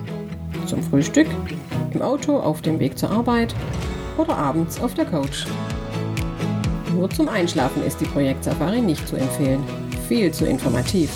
Zum 0.67 0.83
Frühstück, 0.83 1.27
im 1.95 2.03
Auto 2.03 2.39
auf 2.39 2.63
dem 2.63 2.79
Weg 2.79 2.99
zur 2.99 3.11
Arbeit 3.11 3.55
oder 4.19 4.37
abends 4.37 4.81
auf 4.81 4.95
der 4.95 5.05
Couch. 5.05 5.47
Nur 6.95 7.11
zum 7.11 7.29
Einschlafen 7.29 7.85
ist 7.85 8.01
die 8.01 8.07
Projektsafari 8.07 8.81
nicht 8.81 9.07
zu 9.09 9.17
empfehlen. 9.17 9.65
Viel 10.09 10.33
zu 10.33 10.47
informativ. 10.47 11.11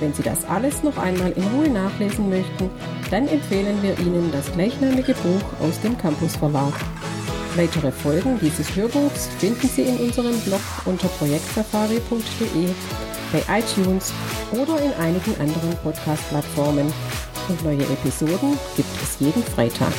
Wenn 0.00 0.12
Sie 0.12 0.22
das 0.22 0.44
alles 0.44 0.82
noch 0.82 0.98
einmal 0.98 1.32
in 1.32 1.44
Ruhe 1.44 1.70
nachlesen 1.70 2.28
möchten, 2.28 2.68
dann 3.10 3.26
empfehlen 3.28 3.82
wir 3.82 3.98
Ihnen 4.00 4.30
das 4.32 4.52
gleichnamige 4.52 5.14
Buch 5.14 5.66
aus 5.66 5.80
dem 5.80 5.96
Campus 5.96 6.36
Verlag. 6.36 6.74
Weitere 7.56 7.92
Folgen 7.92 8.38
dieses 8.40 8.74
Hörbuchs 8.74 9.28
finden 9.38 9.68
Sie 9.68 9.82
in 9.82 9.96
unserem 9.98 10.38
Blog 10.40 10.60
unter 10.84 11.08
projektsafari.de, 11.08 12.68
bei 13.34 13.58
iTunes 13.58 14.12
oder 14.52 14.80
in 14.80 14.92
einigen 14.94 15.34
anderen 15.40 15.76
Podcast-Plattformen. 15.82 16.92
Und 17.48 17.64
neue 17.64 17.82
Episoden 17.82 18.56
gibt 18.76 19.02
es 19.02 19.18
jeden 19.18 19.42
Freitag. 19.42 19.92